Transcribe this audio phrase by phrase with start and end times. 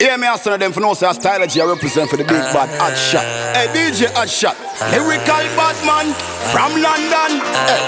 [0.00, 2.78] Yeah, me ask them for no say stylogy I represent for the big bad uh-huh.
[2.78, 3.24] hot shot.
[3.56, 4.56] Hey, DJ hot shot.
[4.92, 5.26] Lyrical
[5.58, 6.14] Batman
[6.54, 7.42] from London.
[7.42, 7.66] Uh-huh.
[7.66, 7.82] Hey.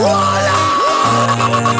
[0.00, 0.56] Voila!
[1.36, 1.76] Uh-huh.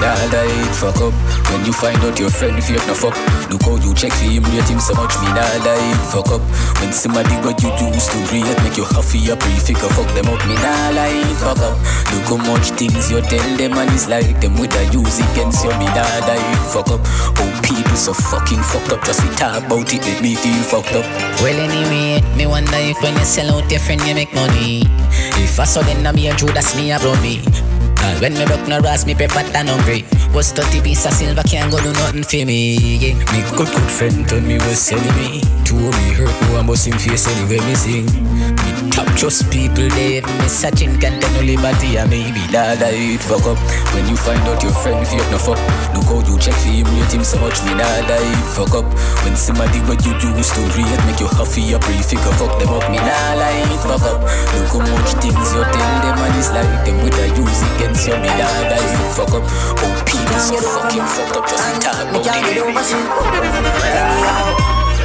[0.00, 3.12] Nah, it fuck up When you find out your friend fake no fuck
[3.52, 6.40] Look how you check for him, rate him so much Me nah it fuck up.
[6.80, 10.40] When somebody what you used to rate Make you happy you figure fuck them up
[10.48, 11.76] Me nah lie, fuck up.
[12.16, 15.60] Look how much things you tell them And it's like them with a use against
[15.62, 17.04] you Me nah it fuck up.
[17.36, 20.96] Oh people so fucking fucked up Just we talk about it, make me feel fucked
[20.96, 21.04] up.
[21.44, 24.88] Well anyway, me wonder if when you sell out your friend you make money.
[25.36, 28.80] If I saw then I'm a Judas me a me and when me broke no
[28.80, 30.04] ras, me prefer than hungry.
[30.34, 32.76] Was 30 piece of silver can't go do nothing for me.
[32.96, 33.14] Yeah.
[33.30, 35.44] Me good good friend told me was selling me.
[35.64, 38.08] Two of me hurt, no I must him face anyway me sing.
[38.08, 42.00] Me top trust people, they have me searching no liberty.
[42.00, 43.60] And maybe that I fuck up.
[43.94, 45.60] When you find out your friend fake no fuck,
[45.94, 47.60] look how you check for him, rate him so much.
[47.68, 48.88] Me nah die fuck up.
[49.22, 52.88] When somebody what you used to rate make you happy you figure fuck them up.
[52.90, 54.20] Me nah lie fuck up.
[54.56, 57.91] Look how much things you tell them and it's like them with a use again
[57.92, 59.42] friends, yeah, me nah die you fuck up.
[59.44, 62.44] Oh, people so fucking fucked up, just talk about get.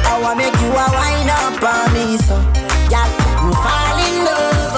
[0.04, 2.36] I wanna make you a wine up on me, so
[2.90, 3.06] yeah,
[3.44, 4.76] you fall in love.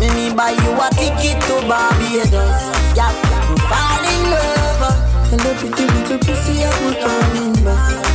[0.00, 2.60] Me me buy you a ticket to Barbados,
[2.96, 3.12] yeah,
[3.48, 4.82] you fall in love.
[5.30, 8.06] Hello, pretty little pussy, I'm coming back.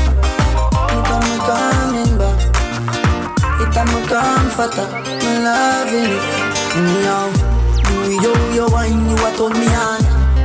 [0.75, 2.37] I'm coming back.
[3.59, 6.23] It's a comforter, I'm loving it.
[7.03, 7.57] Now.
[8.07, 8.31] Yo,
[8.67, 10.01] yo, wine, you a turn me on.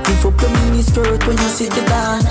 [0.07, 2.25] If up your mini skirt when you sit the down.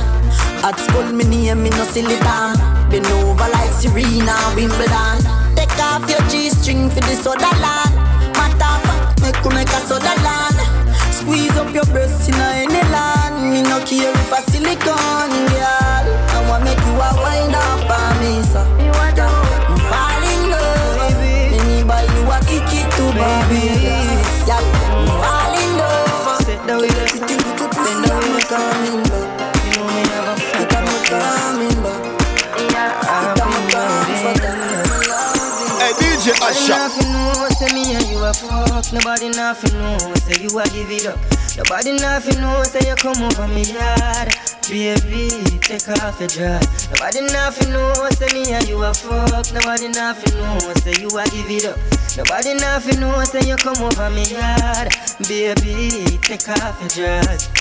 [0.63, 2.55] At school, me name, me no silly down.
[2.89, 5.19] Been over like Serena Wimbledon.
[5.55, 7.95] Take off your G-string for the soda land.
[8.37, 10.57] Matter fact, make you make a soda land.
[11.13, 13.51] Squeeze up your breasts in a any land.
[13.51, 15.80] Me no care if a silicone, girl.
[38.81, 38.93] Fuck.
[38.93, 41.19] Nobody nothing know, say you a give it up.
[41.57, 44.33] Nobody nothing know, say you come over me yard.
[44.69, 46.89] Baby, take off your dress.
[46.91, 49.53] Nobody nothing know, say me and you a fuck.
[49.53, 51.77] Nobody nothing know, say you a give it up.
[52.17, 54.89] Nobody nothing know, say you come over me yard.
[55.27, 57.60] Baby, take off your dress.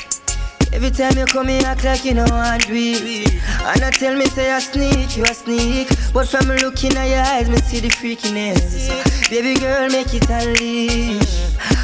[0.72, 3.34] Every time you come here, act like you know do it.
[3.62, 5.88] And I tell me say I sneak, you a sneak.
[6.12, 8.88] But from looking at your eyes, me see the freakiness.
[9.28, 11.40] Baby girl, make it unleash.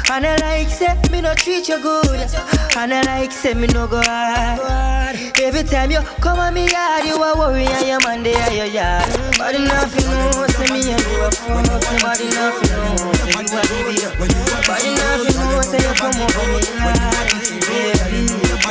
[0.09, 2.29] And I like say me no treat you good.
[2.77, 5.15] And I like say me no go hard.
[5.39, 8.65] Every time you come on me yard, you a worry and your man there your
[8.65, 9.03] yard.
[9.37, 11.59] Body nothing know, say me and you a fuck.
[11.91, 14.67] Nobody nothing know, say you a up.
[14.67, 17.16] Body nothing know, say you come over me yard.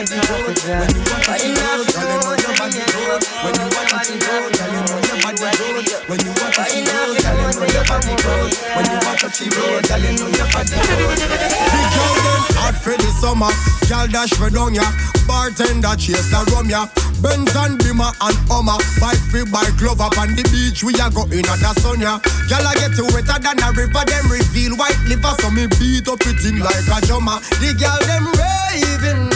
[0.06, 1.19] Baby, body nothing know.
[1.27, 2.15] Body
[2.47, 3.43] nothing know, say me and you a fuck.
[3.43, 6.06] Body nothing know, you give it up.
[6.06, 8.55] When you to see road, girl, you know your body good.
[8.77, 11.19] When you to see road, girl, you know your body good.
[11.19, 13.50] Big girl them hot for the summer,
[13.91, 14.87] girl dash for down ya.
[15.27, 16.87] Bartender chase the rum ya.
[17.19, 20.84] Benz and Beamer and Hummer, bike free bike glove up on the beach.
[20.84, 22.22] We are going at the sun ya.
[22.47, 26.06] Girl I get you wetter than a river, them reveal white liver, so me beat
[26.06, 27.43] up it in like a drummer.
[27.59, 29.34] The girl them raving,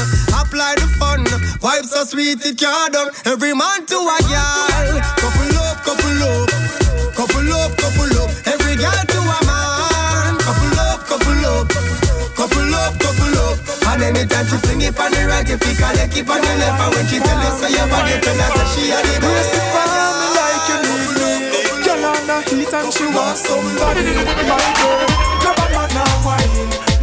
[0.51, 1.23] apply the fun,
[1.63, 3.11] vibes so sweet it can't done.
[3.25, 6.51] Every man to a girl, couple up, couple up.
[7.15, 10.35] Couple up, couple up, every girl to a man.
[10.43, 11.69] Couple up, couple up,
[12.35, 13.57] couple up, couple up.
[13.95, 16.53] And anytime she fling it on the right, if you call it, keep on the
[16.59, 16.83] left.
[16.83, 19.55] And when she tell you, say your body, tell her, say she a the best.
[19.55, 20.81] me like you.
[21.85, 24.03] Girl on the heat and she want somebody.
[24.51, 25.07] My girl,
[25.45, 26.53] grab a man and wine.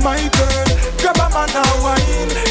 [0.03, 0.67] My girl,
[0.99, 2.46] grab a man and wine.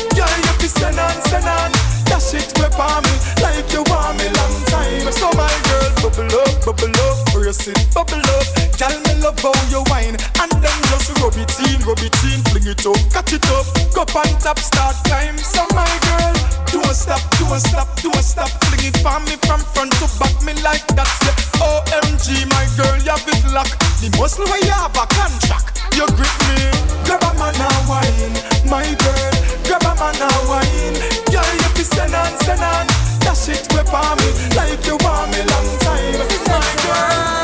[0.67, 2.21] Girl, you fi on, on.
[2.23, 5.13] Dash it whip on me like you want me long time.
[5.13, 8.47] So my girl, bubble up, bubble up brace it, bubble up.
[8.75, 12.43] Tell me love how you wine, and then just rub it in, rub it in,
[12.51, 15.39] fling it up, catch it up, go on top, start climb.
[15.39, 16.35] So my girl,
[16.73, 20.59] don't stop, don't stop, don't stop, fling it for me from front to back, me
[20.67, 21.07] like that.
[21.23, 21.37] Yeah.
[21.63, 23.71] OMG, my girl, you have it lock.
[24.03, 26.59] The muscle where you have a contract, you grip me.
[27.07, 28.35] Grab a man and wine,
[28.67, 31.16] my girl, grab a man and wine.
[31.37, 32.87] Girl, you fi send on, send on,
[33.21, 34.29] dash it whip on me.
[34.57, 37.37] Like you want me long time, my girl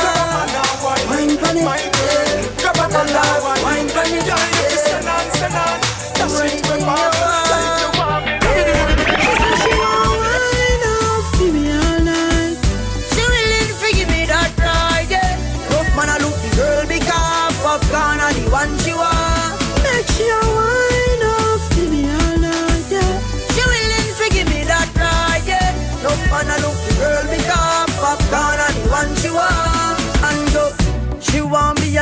[1.53, 1.65] it.
[1.65, 2.32] My girl,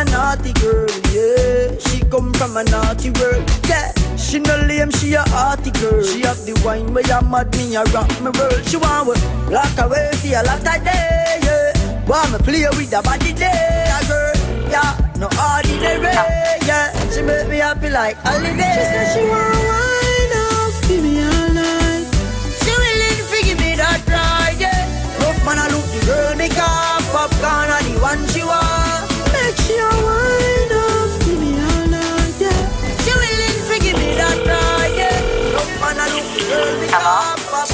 [0.04, 1.76] naughty girl, yeah.
[1.78, 3.92] She come from a naughty world, yeah.
[4.16, 6.02] She no lame, she a arty girl.
[6.02, 8.62] She have the wine where you mad me, a rock me world.
[8.68, 12.06] She want work, lock away for a lot of day, yeah.
[12.06, 14.34] Want me play with the body day, a girl,
[14.70, 14.96] yeah.
[15.18, 16.14] No ordinary,
[16.66, 16.92] yeah.
[17.10, 18.72] She make me happy like holiday.
[18.76, 22.06] She said she want wine off, give me all night.
[22.62, 24.86] She willing to give me that ride, yeah.
[25.20, 28.69] Rough man, I look the girl, make up popcorn, and the one she want.
[36.90, 37.68] Popcorn.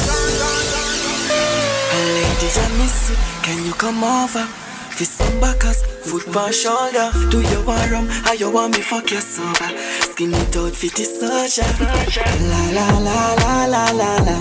[2.16, 4.44] Ladies and miss can you come over?
[4.90, 7.10] Fist some backers, foot on shoulder.
[7.30, 8.08] Do you want rum?
[8.08, 9.70] How you want me fuck you sober?
[10.00, 14.36] Skin it out, fit it such La la la la la la la.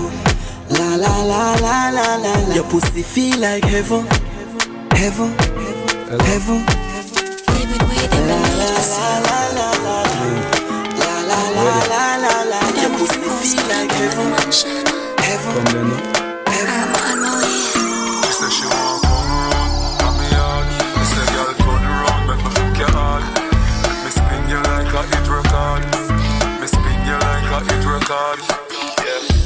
[0.70, 2.54] La la la la la la la.
[2.54, 4.06] Your pussy feel like heaven,
[4.92, 5.30] heaven,
[6.26, 6.64] heaven.
[8.26, 9.96] La la la la la la.
[10.98, 11.40] La la
[11.90, 12.35] la la
[15.18, 16.16] heaven, heaven.
[18.46, 20.26] She want come me.
[20.96, 21.04] Me
[22.86, 23.22] me.
[23.82, 25.82] Make me spin you like a record.
[26.60, 28.40] Me spin you like a record.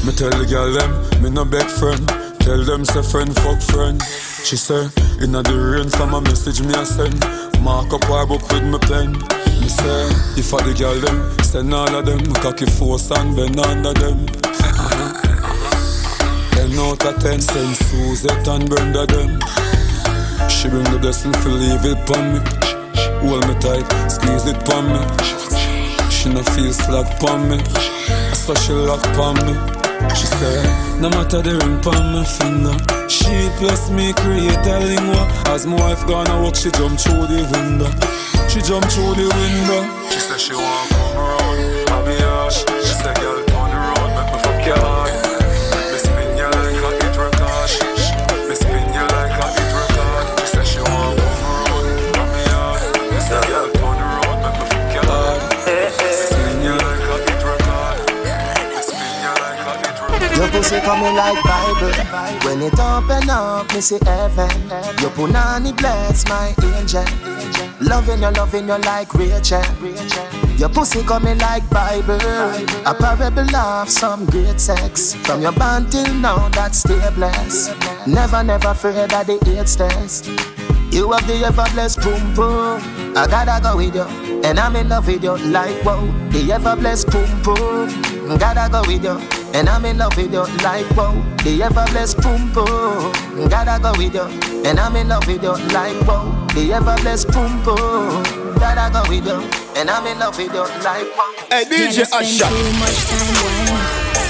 [0.05, 0.45] Me tell the
[0.77, 1.45] them, me no
[1.79, 2.05] friend.
[2.41, 4.03] Tell them say friend fuck friend.
[4.45, 4.89] She say,
[5.23, 7.21] inna the rain from a message me a send.
[7.63, 9.40] Mark up her book with me pen.
[9.61, 10.09] Me say,
[10.41, 12.33] if I the girl them, send all of them.
[12.35, 14.27] Cocky force and bend under them.
[14.45, 15.13] Uh-huh.
[16.53, 19.39] Ten out of ten, send Suzette and Brenda them.
[20.49, 22.41] She bring the blessing for leave it pon me.
[23.21, 25.01] Hold me tight, squeeze it pon me.
[26.11, 27.59] She no feel slack pon me.
[28.35, 29.55] So she lock pon me.
[30.15, 30.63] She say,
[31.01, 33.00] no matter the ring pon my finger.
[33.11, 35.27] She plus me create a lingua.
[35.47, 37.91] As my wife gonna walk, she jump through the window.
[38.49, 39.83] She jump through the window.
[40.11, 42.53] She say she want come round, on me hard.
[42.53, 43.50] She say girl
[60.61, 61.91] pussy coming like Bible.
[62.45, 64.51] When it open up, me see heaven.
[65.01, 67.05] Your punani bless my angel.
[67.81, 69.63] Loving you, loving you like Rachel.
[70.59, 72.21] Your pussy coming like Bible.
[72.85, 75.15] A parable of some great sex.
[75.15, 77.75] From your band till now, that's still blessed.
[78.07, 80.27] Never, never afraid of the AIDS test.
[80.93, 83.17] You have the ever blessed boom boom.
[83.17, 86.07] I gotta go with you, and I'm in love with you like whoa.
[86.31, 88.20] The ever blessed boom boom.
[88.39, 89.19] Gotta go with you,
[89.55, 91.21] and I'm in love with you like whoa.
[91.43, 93.13] The ever blessed boom boom.
[93.49, 94.23] Gotta go with you,
[94.65, 96.47] and I'm in love with you like whoa.
[96.55, 98.23] The ever blessed boom boom.
[98.59, 99.43] Gotta go with you,
[99.77, 101.35] and I'm in love with you like whoa.
[101.51, 102.39] Hey DJ spend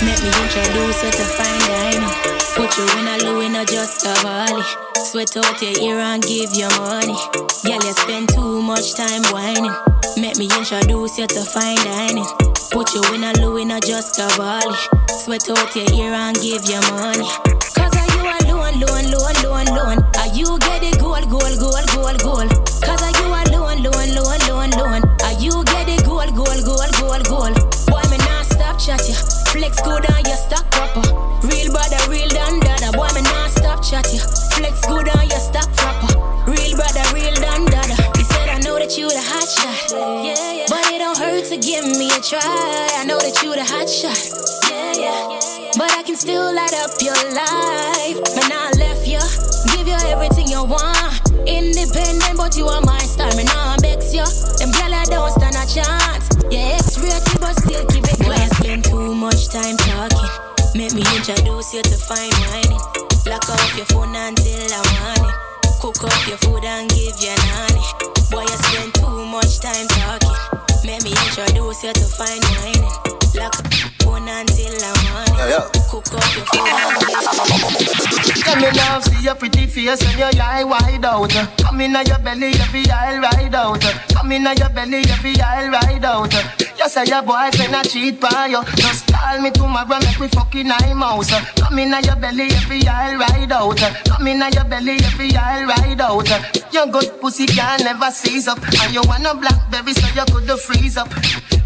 [0.03, 2.11] Make me introduce you to fine dining.
[2.57, 4.63] Put you in a low in a just a volley.
[4.97, 7.17] Sweat out your ear and give you money.
[7.65, 9.73] Girl, you spend too much time whining.
[10.17, 12.25] Make me introduce you to fine dining.
[12.71, 14.77] Put you in a low in a just a volley.
[15.09, 17.29] Sweat out your ear and give you money.
[17.77, 19.99] Cause are you alone, alone, alone, alone, alone?
[20.17, 22.60] Are you get the gold, gold, gold, gold, gold?
[29.71, 30.99] Flex good on your stock proper.
[30.99, 31.47] Uh.
[31.47, 32.91] Real brother, real dan dada.
[32.91, 34.05] Boy, me not stop chat.
[34.59, 36.11] Flex good on your stock proper.
[36.19, 36.51] Uh.
[36.51, 37.95] Real brother, real dan dada.
[38.19, 39.95] He said I know that you the hot shot.
[40.27, 40.67] Yeah, yeah.
[40.67, 42.43] But it don't hurt to give me a try.
[42.99, 44.19] I know that you the hot shot.
[44.67, 45.71] Yeah, yeah.
[45.79, 48.19] But I can still light up your life.
[48.35, 49.23] Man, I left you.
[49.71, 51.15] Give you everything you want.
[51.47, 53.00] Independent, but you are my
[61.75, 62.81] you to fine dining.
[63.27, 65.35] Lock off your phone until I want it.
[65.81, 67.85] Cook up your food and give you nanny.
[68.31, 70.35] Boy, I spend too much time talking.
[70.85, 72.91] Make me introduce you to fine dining.
[73.39, 75.37] Lock up your phone until I want it.
[75.39, 75.69] Yeah, yeah.
[75.87, 80.43] Cook up your food and give Come in now, see your pretty face and your
[80.43, 81.31] eye wide out.
[81.59, 83.81] Come in your belly, your feel ride out.
[84.15, 86.70] Come in your belly, your feel ride out.
[86.81, 88.65] You say your boyfriend a cheat by you.
[88.77, 91.31] Just call me tomorrow, make we fucking eye mouse.
[91.61, 93.77] Come in your belly, your feel ride out.
[94.09, 96.73] Come in your belly, your feel ride out.
[96.73, 100.59] Your good pussy can never seize up, and you want a blackberry so you could
[100.59, 101.11] freeze up.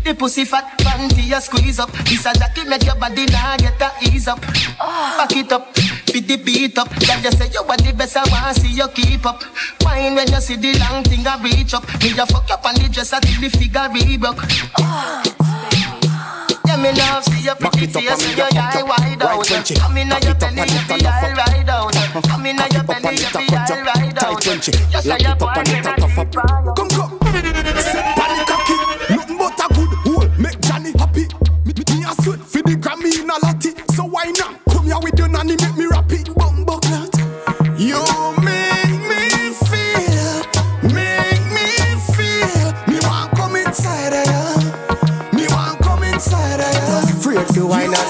[0.02, 1.92] The pussy fat panty you squeeze up.
[1.92, 4.40] This a jacket make your body now get a ease up.
[4.40, 6.03] Back it up.
[6.14, 6.88] With the beat up.
[6.88, 9.42] Girl, you say you are the best, I wanna see you keep up.
[9.83, 11.83] Wine when you see the long thing I reach up.
[12.00, 14.38] Me just fuck up on the dress until the figure re-broke.
[14.78, 15.23] Oh.
[16.66, 19.44] Yeah, me love see your pretty face and your eye wide out.
[19.44, 21.92] Come in your belly, you feel ride out.
[22.23, 24.47] Come in your belly, you feel ride out.
[24.47, 27.18] You say your boy, me Come, come.
[27.83, 28.76] Set pan the cocky.
[29.11, 30.28] Nothing but a good hole.
[30.38, 31.26] Make Johnny happy.
[31.66, 33.75] Me, me, me a sweat for the Grammy in a lottie.
[33.94, 34.61] So why not?
[34.71, 36.03] Come here with your nanny, make me rap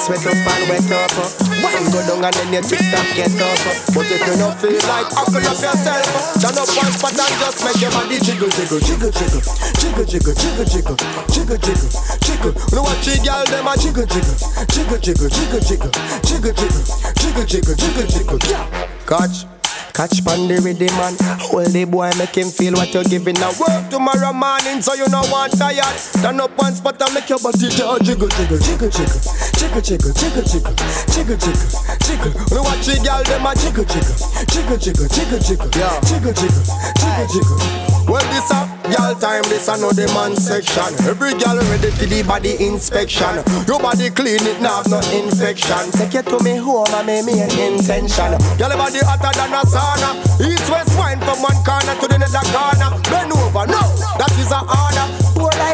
[0.04, 1.16] sweat up and wet up.
[1.16, 1.28] uh.
[1.64, 3.56] Wine go down and then your tick tock get up.
[3.64, 3.72] uh.
[3.96, 7.34] But if you don't feel like huckle up yourself, uh, stand up one spot and
[7.40, 9.40] just make your body jiggle, jiggle, jiggle, jiggle,
[9.80, 10.96] jiggle, jiggle, jiggle, jiggle,
[11.32, 11.90] jiggle, jiggle,
[12.20, 12.52] jiggle.
[12.52, 14.36] You know what you girl them a jiggle, jiggle,
[14.68, 16.84] jiggle, jiggle, jiggle, jiggle, jiggle, jiggle,
[17.16, 18.38] jiggle, jiggle, jiggle, jiggle.
[18.44, 18.88] Yeah.
[19.08, 19.53] Catch.
[19.94, 23.54] Catch pandy with the man Hold the boy make him feel what you're giving Now
[23.62, 27.38] work tomorrow morning so you know want tired Turn up one spot and make your
[27.38, 29.22] body jiggle Jiggle, jiggle, jiggle, jiggle
[29.54, 30.74] Jiggle, jiggle, jiggle, jiggle
[31.14, 31.70] Jiggle, jiggle,
[32.02, 34.18] jiggle You what you girl them a jiggle, jiggle
[34.50, 35.70] Jiggle, jiggle, jiggle, jiggle
[36.02, 36.62] Jiggle, jiggle,
[36.98, 40.92] jiggle, jiggle Well this a girl time this a no the man section.
[41.08, 43.40] Every girl ready for the body inspection.
[43.66, 45.90] Your body clean it now have no infection.
[45.96, 48.36] Take you to me home and make me an intention.
[48.60, 50.10] Your body hotter than a sauna.
[50.44, 52.90] East west wine from one corner to the other corner.
[53.08, 53.82] Bend over, no,
[54.20, 55.23] that is a order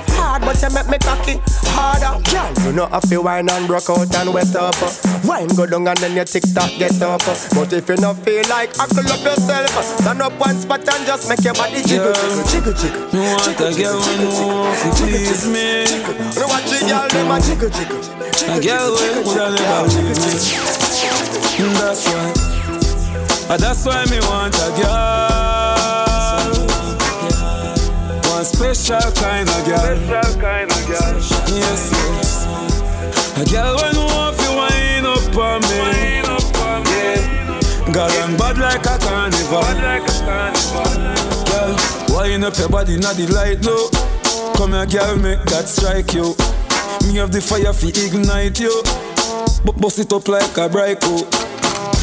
[0.00, 1.36] life hard but you make me cocky
[1.76, 4.74] harder Girl, you know I feel wine and broke out and wet up.
[5.24, 7.20] Wine go down and then your tick tock get up.
[7.54, 11.28] But if you not feel like huckle up yourself Stand up one spot and just
[11.28, 12.12] make your body jiggle,
[12.48, 15.84] jiggle, jiggle, jiggle Me want a girl when you want to please me.
[15.84, 18.00] You know what you girl them a jiggle, jiggle
[18.48, 20.30] A girl when would I never leave me.
[21.60, 23.56] And That's why.
[23.56, 25.99] That's why me want a girl.
[28.52, 29.96] Special kind of girl.
[31.48, 32.46] Yes, yes.
[33.36, 35.68] A girl when want to wind up on me.
[36.96, 37.92] Yeah.
[37.92, 39.62] Girl, I'm bad like a carnival.
[41.46, 41.76] Girl,
[42.16, 43.88] wind up your body, not the light, no.
[44.54, 46.34] Come here, girl, make that strike you.
[47.06, 48.82] Me have the fire fi ignite you.
[49.64, 51.24] Bu- Bust it up like a brico.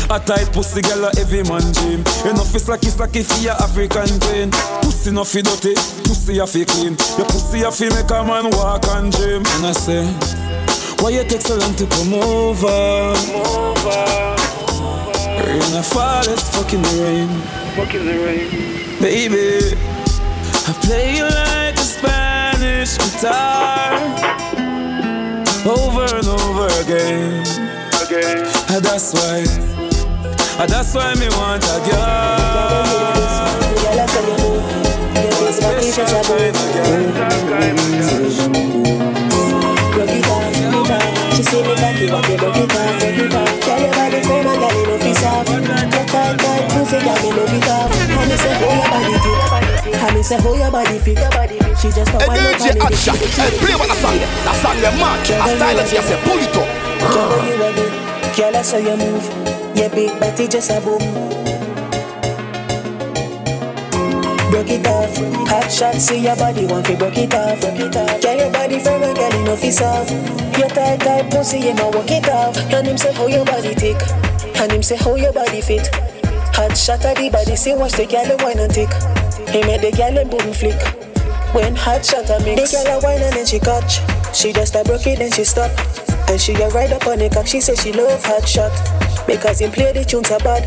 [0.09, 1.99] A tight pussy girl a every man dream.
[2.23, 4.51] Enough is slacky slacky for your African queen.
[4.81, 5.75] Pussy no fi dirty,
[6.07, 6.95] pussy a fi clean.
[7.17, 9.43] Your pussy a fi make a man walk and dream.
[9.45, 10.05] And I say,
[11.03, 13.13] why you take so long to come over?
[15.43, 17.29] Rain a fall, it's fucking the rain.
[17.75, 18.99] Fucking the rain.
[19.01, 19.75] Baby,
[20.67, 23.91] I play you like a Spanish guitar
[25.67, 27.43] over and over again.
[28.07, 28.47] Again.
[28.71, 29.43] And that's why,
[30.59, 32.97] and that's why me want a girl.
[35.47, 36.67] A special kind of
[41.35, 43.59] She see me cocky, but you broke it off, broke it off.
[43.61, 45.49] Tell your body firm and girl, you know fi soft.
[45.51, 45.91] Your tight,
[46.41, 47.93] tight pussy, girl, me love it off.
[47.93, 49.93] And me say, how your body fit?
[49.93, 51.17] And me say, how your body fit?
[51.77, 52.97] She just a wind up on it.
[53.37, 55.29] Hey play a song, that song them match.
[55.29, 56.57] A style that say pull it
[58.01, 58.06] up.
[58.37, 59.25] Girl, a I saw you move.
[59.75, 61.01] Your big body just a boom.
[64.51, 65.17] Broke it off.
[65.49, 67.59] Hot shot, see your body want fi broke it off.
[67.61, 68.21] Broke it off.
[68.21, 70.11] Girl, your body firm and girl, you know fi soft.
[70.55, 72.55] Your tight, tight pussy, you know walk it off.
[72.71, 73.97] And him say how your body tick.
[74.61, 75.87] And him say how your body fit.
[76.53, 78.93] Hot shot at the body, see watch the girl a wine and tick.
[79.49, 80.77] He make the girl a boom flick.
[81.55, 83.97] When hot shot a mix, the girl a wine and then she catch.
[84.31, 85.73] She just a broke it, then she stop.
[86.29, 88.71] And she a ride up on the cock, she say she love hot shot.
[89.25, 90.63] Because him play the tunes so bad.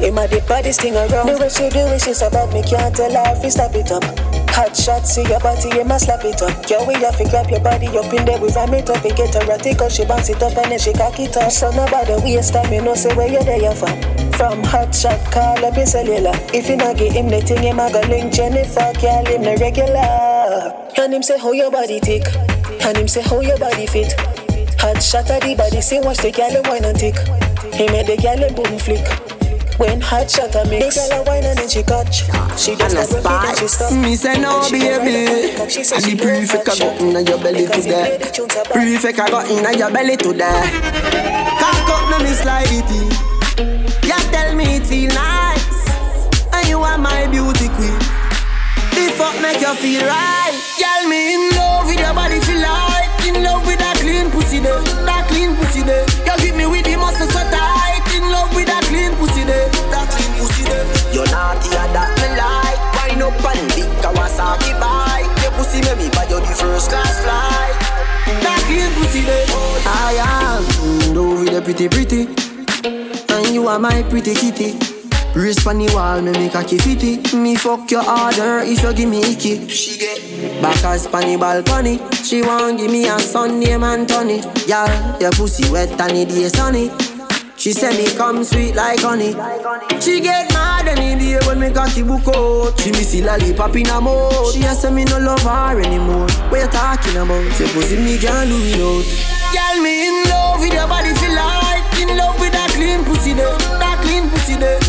[0.00, 1.28] Him a the baddest thing around.
[1.28, 3.92] The way she do it, she so bad, me can't tell her if stop it
[3.92, 4.02] up.
[4.52, 6.52] Hot shot, see your body, you must slap it up.
[6.68, 9.10] Girl, we have to grab your body up in there, we ram it up, we
[9.12, 11.50] get erratic, cause she bounce it up and then she cock it up.
[11.52, 13.96] So nobody waste time, you know, say where you there from.
[14.32, 16.36] From hot shot, call up your cellular.
[16.52, 19.56] If you not get him the thing, him a go link Jennifer, call him the
[19.60, 20.72] regular.
[21.00, 22.24] And him say how your body tick,
[22.84, 24.12] and him say how your body fit.
[24.82, 27.14] Hot shot at the body, say watch the girl a wine and tick.
[27.72, 29.06] He made the girl a boom flick.
[29.78, 32.26] When hot shot a mix, the girl a wine and then she catch.
[32.58, 33.92] She just a broke it she stop.
[33.94, 36.14] Me say no And she a baby ride up on the cock, she And she
[36.18, 37.00] the love prefect I got shot.
[37.00, 38.72] inna your belly today play the tunes so bad.
[38.74, 40.62] Prefect I got inna your belly today
[41.62, 43.06] Cock up now me slide it in
[44.02, 45.78] You tell me it feel nice
[46.52, 47.98] And you are my beauty queen
[48.98, 53.10] The fuck make you feel right Girl me in love with your body feel like
[53.30, 53.91] In love with that
[54.22, 56.06] clean pussy there, that clean pussy there.
[56.26, 59.66] You hit me with the muscle so tight, in love with that clean pussy there,
[59.90, 60.86] that clean pussy there.
[61.10, 62.78] You naughty, and that me like.
[63.02, 65.26] Wind up and big Kawasaki bike.
[65.42, 67.74] Your pussy make me buy you the first class flight.
[68.46, 69.46] That clean pussy there.
[69.90, 70.62] I am
[71.02, 72.30] in love with the pretty pretty,
[73.26, 75.01] and you are my pretty kitty.
[75.34, 77.16] Wrist on the wall, me make a fitty.
[77.36, 79.66] Me fuck your order if you give me icky.
[79.66, 81.98] She get back as panny balcony.
[82.22, 84.42] She want give me a son name Anthony.
[84.66, 86.90] Yeah, your pussy wet and it is sunny.
[87.56, 89.32] She say me come sweet like honey.
[90.02, 92.78] She get mad any day when me cocky book out.
[92.80, 94.52] She me see lollipop in her mouth.
[94.52, 96.28] She a say me no love her anymore.
[96.52, 97.52] What you talking about?
[97.56, 99.08] Say pussy me can't do without.
[99.56, 103.32] Girl, me in love with your body feel like in love with that clean pussy
[103.32, 104.80] there, that clean pussy there.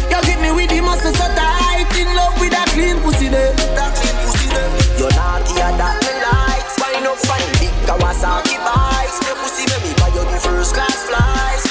[0.94, 4.70] Muscle so tight, in love with that clean pussy there, that clean pussy there.
[5.02, 6.78] You're naughty and that me likes.
[6.78, 9.18] Wine up funny big Kawasaki bikes.
[9.26, 11.64] Me pussy make me buy you the first class flies.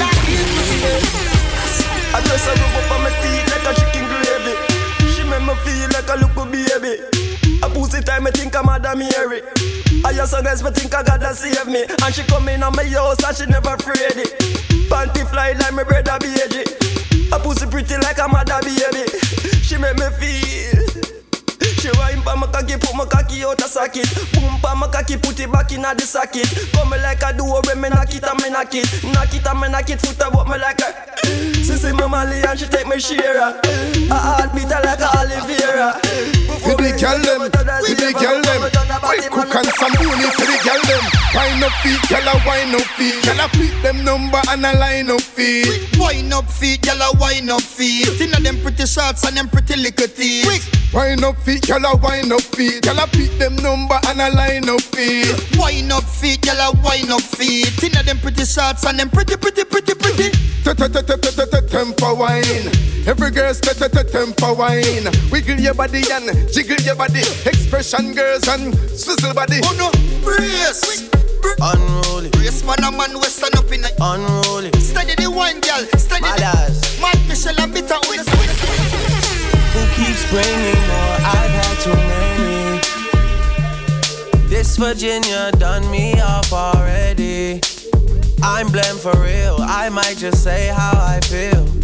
[0.00, 1.02] That clean pussy there.
[2.16, 4.54] I dress her up on my feet like a chicken gravy.
[5.12, 7.04] She make me feel like a little baby.
[7.60, 9.44] A pussy time, I think I'm Madam Mary.
[10.04, 11.84] I just guess me think I gotta save me.
[11.84, 14.32] And she come in on my house and she never afraid it.
[14.88, 16.64] Panty fly like my brother baby.
[17.32, 19.04] A pussy pretty like a mother baby.
[19.62, 20.84] She make me feel.
[21.80, 24.08] She wine pa my cocky, put my cocky out a socket.
[24.32, 26.48] Boom pa my cocky, put it back in a the socket.
[26.72, 28.88] Come me like a duo when me knock it and me knock it.
[29.12, 30.88] Knock it and me knock it, foot about me like a.
[31.60, 33.36] She see my Molly and she take me share.
[33.36, 36.00] A heartbeat like a Oliveira.
[36.64, 38.60] For the girl them, for the girl them.
[39.04, 41.04] I cook and some money for the girl them.
[41.36, 43.20] Wine up feet, girl a wine up feet.
[43.20, 45.68] Girl a pick them number and a line up feet.
[46.00, 48.08] Wine up feet, girl a wine up feet.
[48.18, 50.64] Inna them pretty shots and them pretty little teeth.
[50.94, 52.80] Wine up feet, girl a wine up feet.
[52.80, 55.36] Girl a pick them number and a line up feet.
[55.60, 57.76] Wine up feet, girl a wine up feet.
[57.84, 60.32] Inna them pretty shots and them pretty, pretty, pretty, pretty.
[61.68, 62.72] Temper wine.
[63.06, 65.04] Every girl's temper wine.
[65.30, 67.18] Wiggle your body and jiggle your body.
[67.50, 69.58] Expression girls and swizzle body.
[69.64, 69.90] Oh no,
[70.22, 71.10] brace.
[71.60, 72.30] Unruly.
[72.30, 74.70] Brace man a man we stand up in Unruly.
[74.78, 75.84] Steady the wine, girl.
[75.98, 76.80] Steady Madas.
[76.96, 77.98] the Mad Michelle and bitter
[79.74, 81.16] Who keeps bringing more?
[81.26, 82.80] I've had too many.
[84.48, 87.60] This Virginia done me off already.
[88.42, 89.56] I'm blamed for real.
[89.58, 91.83] I might just say how I feel.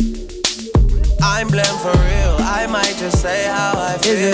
[1.23, 2.35] I'm blamed for real.
[2.39, 4.33] I might just say how I feel.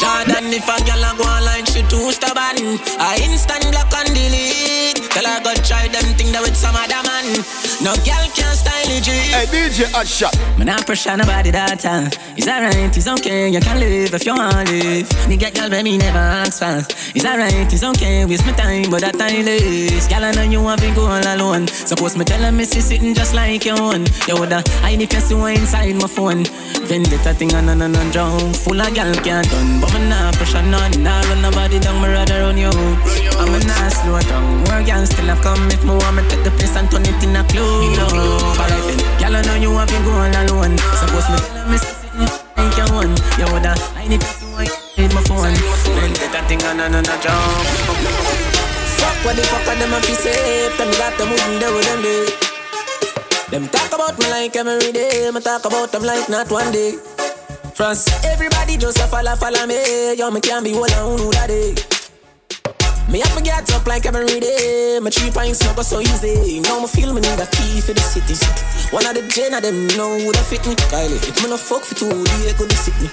[0.00, 2.78] Jordan, if a girl a go online, she too stubborn.
[2.98, 4.97] I instant block and delete.
[5.18, 7.42] Tell her go try them thing that with some other man.
[7.82, 9.02] No girl can style it.
[9.02, 10.30] Hey DJ Hotshot.
[10.56, 12.06] Me not pressure nobody that time.
[12.38, 15.10] It's alright, it's okay, you can live if you want to live.
[15.26, 16.86] Me get girl when me never ask for.
[17.18, 20.06] It's alright, it's okay, waste my time, but that time is.
[20.06, 21.66] Girl I know you want to go all alone.
[21.66, 24.06] Suppose me tell her me see sitting just like your own.
[24.30, 26.46] You woulda I if you see one inside my phone.
[26.86, 28.54] Vendetta thing on and on and drown.
[28.54, 31.02] Full of girl can't done, but me not pressure none.
[31.02, 32.70] Nah run nobody down, me rather run you.
[33.34, 34.62] I'm a not slow down.
[34.62, 37.18] More girl still a come if me want me take the place and turn it
[37.24, 37.64] in a clue.
[38.60, 40.76] Alright then, girl I know you want to go all alone.
[41.00, 43.10] Suppose me tell me see sitting like your own.
[43.40, 45.56] You woulda hide if you see one inside my phone.
[45.96, 48.58] Vendetta thing on and on and drown.
[48.98, 51.68] Fuck what the fuck are them a be safe Tell me that them wouldn't do
[51.70, 52.26] with them day
[53.50, 56.98] Them talk about me like every day Me talk about them like not one day
[57.74, 61.46] France, everybody just a follow, follow me Yo, me can't be one on who that
[61.46, 61.97] day
[63.08, 64.98] me have to get up like every day.
[65.00, 66.60] My three pints not go so easy.
[66.60, 68.36] Now me feel me need a key for the city.
[68.92, 70.76] One of the gen of them know who that fit me.
[70.92, 72.08] Kylie, if me no fuck for two,
[72.44, 73.08] they could sick me.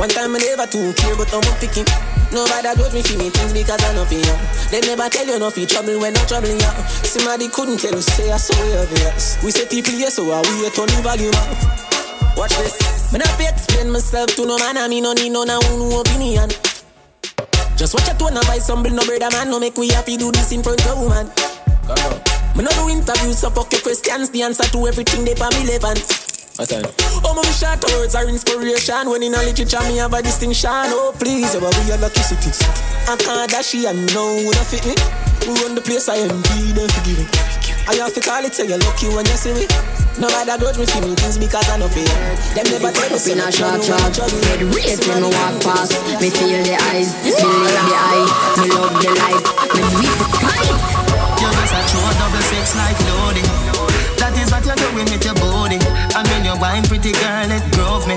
[0.00, 1.84] One time I never too care, but I'm picking.
[2.32, 4.36] Nobody got me for me things because I know for you.
[4.72, 6.72] They never tell you nothing trouble when I'm troubling you.
[7.04, 9.38] Somebody couldn't tell you, say I saw you obvious.
[9.44, 12.36] We say people yes, so I we turn the volume up.
[12.36, 12.80] Watch this.
[13.12, 15.60] Me not be explain myself to no man, I mean no need no no
[16.00, 16.50] opinion.
[17.76, 19.50] Just watch your tone and buy some bill, no brother man.
[19.50, 21.26] No make we happy do this in front of woman.
[22.56, 24.30] Me no do interviews, so fuck your questions.
[24.30, 25.98] The answer to everything they for me relevant.
[26.54, 26.86] What's that?
[27.26, 29.10] Oh, my short words are inspiration.
[29.10, 30.70] When in a literature, me have a distinction.
[30.94, 32.62] Oh, please, yeah, we are lucky cities.
[33.10, 34.94] I can't dash it, and no one fit me.
[35.50, 37.26] We run the place, I am be them forgiving.
[37.86, 39.68] I have to call it, say you're lucky when you see me.
[40.16, 42.08] Nobody got me for me things because I know fear.
[42.56, 44.16] Them never tell Up in a short shot,
[44.48, 45.92] head race when me walk past.
[46.16, 48.24] Me feel the eyes, me live the eye,
[48.56, 49.44] me love the life,
[49.76, 50.80] me do it for spite.
[51.36, 53.48] You just a true double six like loading.
[54.16, 55.76] That is what you're doing with your body.
[56.16, 58.16] And when you wine pretty girl, it drove me.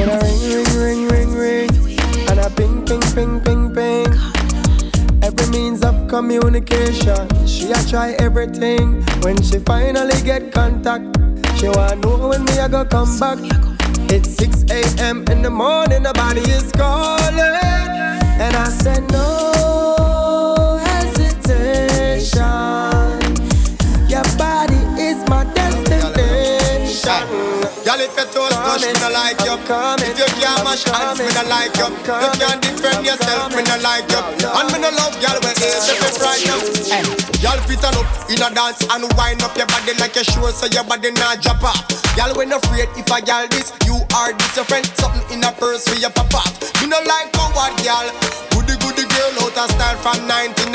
[0.00, 0.40] On a ring,
[0.76, 2.00] ring, ring, ring, ring.
[2.28, 4.06] And a ping, ping, ping, ping, ping.
[5.22, 7.28] Every means of communication.
[7.46, 9.02] She a try everything.
[9.22, 11.04] When she finally get contact,
[11.58, 13.38] she wanna know when me I go come back.
[14.10, 15.24] It's 6 a.m.
[15.30, 17.38] in the morning, the body is calling.
[18.40, 19.97] And I said, no
[27.98, 29.58] Girl, if you toast touch, me no like you.
[29.58, 31.90] If you can't mash hands, me no like you.
[31.90, 34.22] You can't defend yourself, me no like you.
[34.54, 36.62] And me no love girl when it's if it's right now.
[37.42, 40.46] Girl, fit on up in a dance and wind up your body like a show,
[40.54, 41.82] so your body not drop off.
[42.14, 44.86] Girl, when afraid if I girl this, you are this your friend.
[44.94, 46.46] Something in a purse for your papa.
[46.78, 48.06] Me no like coward girl.
[48.54, 50.70] Goody goody girl out of style from 99.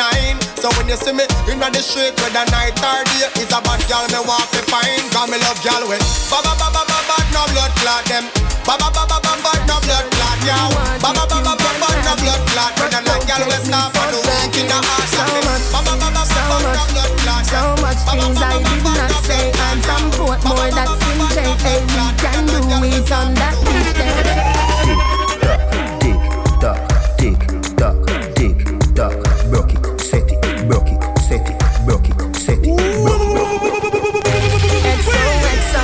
[0.59, 3.79] So when you see me in the street whether night or day, it's a bad
[3.87, 5.03] girl me walk me fine.
[5.15, 8.27] Cause me love girl with ba ba ba ba ba ba no blood clot them.
[8.67, 10.67] Ba ba ba ba ba ba no blood clot yow.
[10.99, 12.71] Ba ba ba ba ba ba no blood clot.
[12.83, 15.07] A like girl we stop do walk in the heart.
[15.15, 18.81] So much, Ba ba ba ba ba so no much, so much things I did
[18.83, 19.45] not say.
[19.71, 21.19] I'm from Portmore, that's in.
[21.63, 22.59] Hey, we can do
[22.91, 24.72] it on that beach there.
[32.43, 32.59] Set.
[34.99, 35.83] XOXO,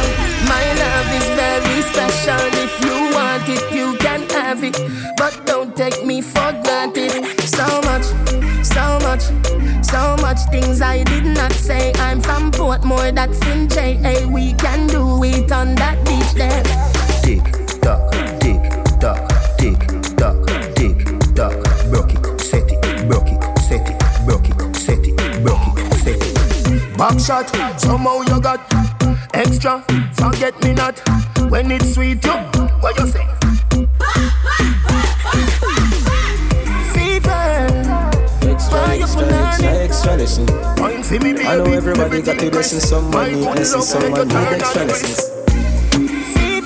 [0.52, 2.44] my love is very special.
[2.66, 4.78] If you want it, you can have it.
[5.18, 7.12] But don't take me for granted.
[7.48, 8.06] So much,
[8.64, 9.24] so much,
[9.86, 11.94] so much things I did not say.
[11.96, 14.28] I'm from Portmore, that's in JA.
[14.28, 16.64] We can do it on that beach there.
[17.24, 17.59] Tick
[27.00, 27.48] Back shot,
[27.80, 28.60] somehow you got
[29.34, 29.82] extra.
[30.12, 31.00] Forget me not
[31.50, 32.26] when it's sweet.
[32.26, 32.34] You,
[32.82, 33.26] what you say?
[36.92, 37.72] Fever.
[38.68, 39.82] Why you put on it?
[39.88, 40.46] extra lesson.
[40.76, 44.84] Wine for me, I know everybody got to blessing someone, need blessing someone, need extra
[44.84, 45.30] lessons.
[45.94, 46.60] Yeah,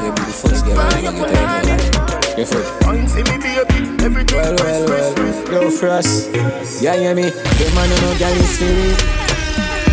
[0.00, 2.64] they be the first girl I ever get out You feel?
[2.82, 4.02] Wine for me, baby.
[4.02, 7.30] Everything Well, well, well, yo, for us, yeah, hear me?
[7.30, 9.21] The man who know girl is.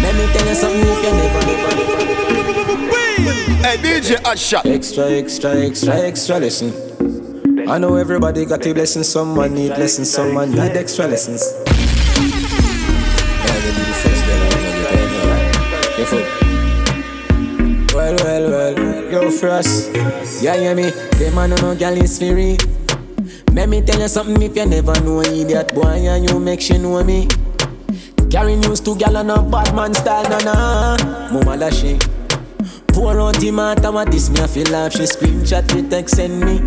[0.02, 2.00] Let me tell you something if you never, never, never.
[3.62, 4.66] Hey, DJ Shot.
[4.66, 6.72] Extra, extra, extra, extra lesson.
[7.70, 11.44] I know everybody got a blessing, someone need lessons, someone need extra lessons.
[11.66, 11.76] Yeah,
[13.60, 16.26] they be the first girl I ever get out You feel?
[17.96, 18.76] Well, well, well,
[19.12, 19.70] yo, us,
[20.42, 20.90] yeah, hear me?
[20.90, 22.58] The man know girl is free.
[23.54, 26.78] Let me tell you something if you never know idiot boy and you make she
[26.78, 27.28] know me.
[28.30, 30.98] Carry news to gal on a bad man style, na na.
[31.32, 32.00] Mama lashing.
[32.88, 36.40] Pour out the matter what this me I feel like she screenshot me text send
[36.42, 36.60] me.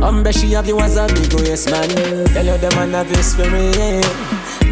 [0.00, 1.88] Umbre she have you as a big yes man.
[2.34, 4.04] Tell you the man have his spirit.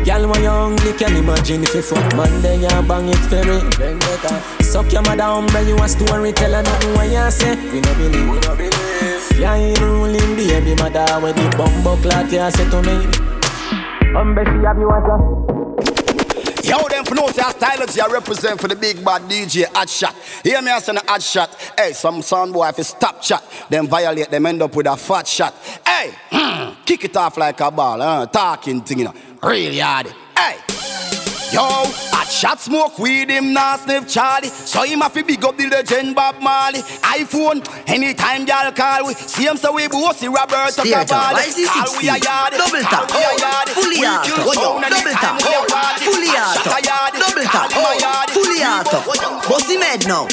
[0.05, 3.45] Girl when you hungry can imagine if you fuck man then you bang it for
[3.45, 3.61] me.
[3.79, 7.55] Better suck your mother umbre you a story tell her nothing what you say.
[7.71, 8.29] We no believe.
[8.29, 9.39] We no believe.
[9.39, 12.97] Yeah ain't ruling baby mother when the bumbo clot you say to me.
[14.17, 15.58] Umbre she have you as a
[16.69, 19.89] Yo, them for know say a stylogy I represent for the big bad DJ Hot
[19.89, 20.15] Shot.
[20.45, 21.73] Hear me as an Hot Shot.
[21.79, 24.95] Hey, some sound boy if you stop chat, them violate, them end up with a
[24.95, 25.55] fat shot.
[25.87, 30.09] Hey, hmm, kick it off like a ball, talking thing, you know, really hard.
[30.37, 31.18] Hey.
[31.53, 31.65] Yo,
[32.13, 34.49] Hot Shot smoke weed, him nah sniff Charlie.
[34.49, 36.81] So him have to big up the legend Bob Marley.
[37.17, 39.15] iPhone, anytime y'all call we.
[39.15, 41.49] See him so we bossy Roberto Stay Cavalli.
[41.65, 42.53] Call we a yard.
[42.53, 43.09] Double tap.
[43.09, 43.69] Call we a yard.
[43.73, 44.25] Fully out.
[44.29, 44.55] kill Hold.
[44.55, 45.41] sound Double anytime tap.
[45.41, 45.99] we a Hold.
[46.05, 46.57] Fully out.
[46.61, 47.13] Shot a yard.
[47.17, 47.69] Double tap.
[47.73, 48.01] we a Hold.
[48.05, 48.29] yard.
[48.37, 49.49] Fully We out.
[49.49, 50.29] Bossy mad now.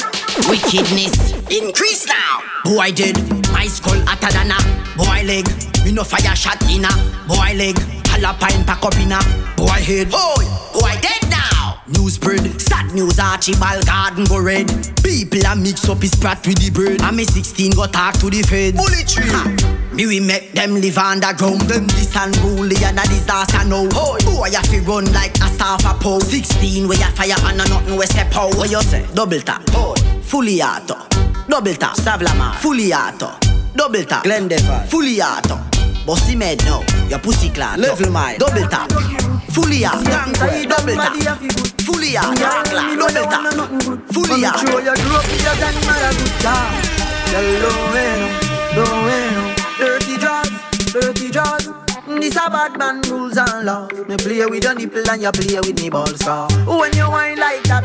[0.52, 1.16] Wickedness
[1.48, 2.44] increase now.
[2.68, 3.16] Boy did
[3.56, 4.60] my skull hotter than a
[5.00, 5.48] boy leg.
[5.82, 6.92] Me no fire shot in a
[7.26, 7.95] boy leg.
[8.16, 9.20] Jalapine pack up in a
[9.56, 10.10] boy head.
[10.10, 11.28] Boy, boy dead.
[11.28, 11.82] Now.
[11.86, 12.60] News spread.
[12.60, 14.66] Sad news Archibald Garden go red.
[15.04, 17.02] People a mix up his brat with the bread.
[17.02, 18.78] And me 16 go talk to the feds.
[18.78, 19.28] Bullet tree.
[19.28, 19.92] Ha.
[19.92, 21.60] Me we make them live underground.
[21.68, 23.86] Them this unruly and a disaster now.
[23.92, 26.20] Oh, boy, you fi run like a staff a pole.
[26.20, 28.56] 16 where you fire and a nothing we step out.
[28.56, 29.06] What you say?
[29.12, 29.60] Double tap.
[29.74, 30.96] Oh, fully auto.
[31.48, 31.96] Double tap.
[31.96, 32.54] Savlama.
[32.56, 33.28] Fully auto.
[33.76, 34.24] Double tap.
[34.24, 34.86] Glendeville.
[34.88, 35.75] Fully auto.
[36.06, 36.82] Bossy made now.
[37.08, 37.80] Your pussy clan.
[37.80, 38.38] Level mine.
[38.38, 38.92] Double tap.
[39.50, 40.04] Fully auto.
[40.68, 41.14] Double tap.
[41.82, 42.96] Fully auto.
[42.96, 43.42] Double tap.
[44.12, 44.42] Fully.
[44.46, 46.70] Control your group, you're done my good job.
[47.32, 48.26] Hello, bueno,
[48.76, 49.42] no bueno.
[49.78, 50.50] Dirty jaws,
[50.92, 51.68] dirty jaws.
[52.06, 53.90] This a bad man rules and laws.
[54.08, 56.20] Me play with your nipple and you play with me balls.
[56.20, 57.84] So when you whine like that,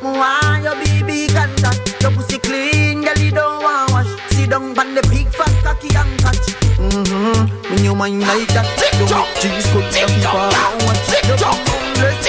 [0.00, 2.02] why your baby contact?
[2.02, 4.08] Your pussy clean, girl you don't want wash.
[4.30, 6.67] Sit down on the big fat cocky and catch.
[6.78, 7.74] Mm-hmm.
[7.74, 10.38] When you whine like that, don't make cheese cook your people
[10.86, 12.27] and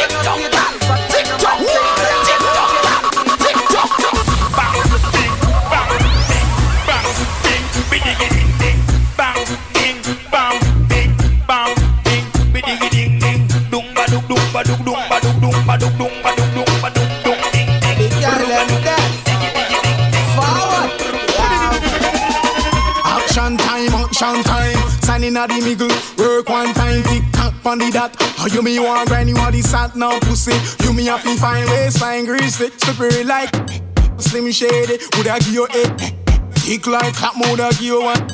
[24.19, 24.75] time, action time.
[25.01, 28.15] Signing at the middle, work one time, tick tock on the dot.
[28.39, 30.53] Oh, you me want grind, you want the sat now, pussy.
[30.83, 33.49] You me have to find waistline grease it, slippery like
[34.17, 34.97] slim shady.
[35.17, 36.19] Would I give you a
[36.55, 38.27] Tick like clap, would I give you one?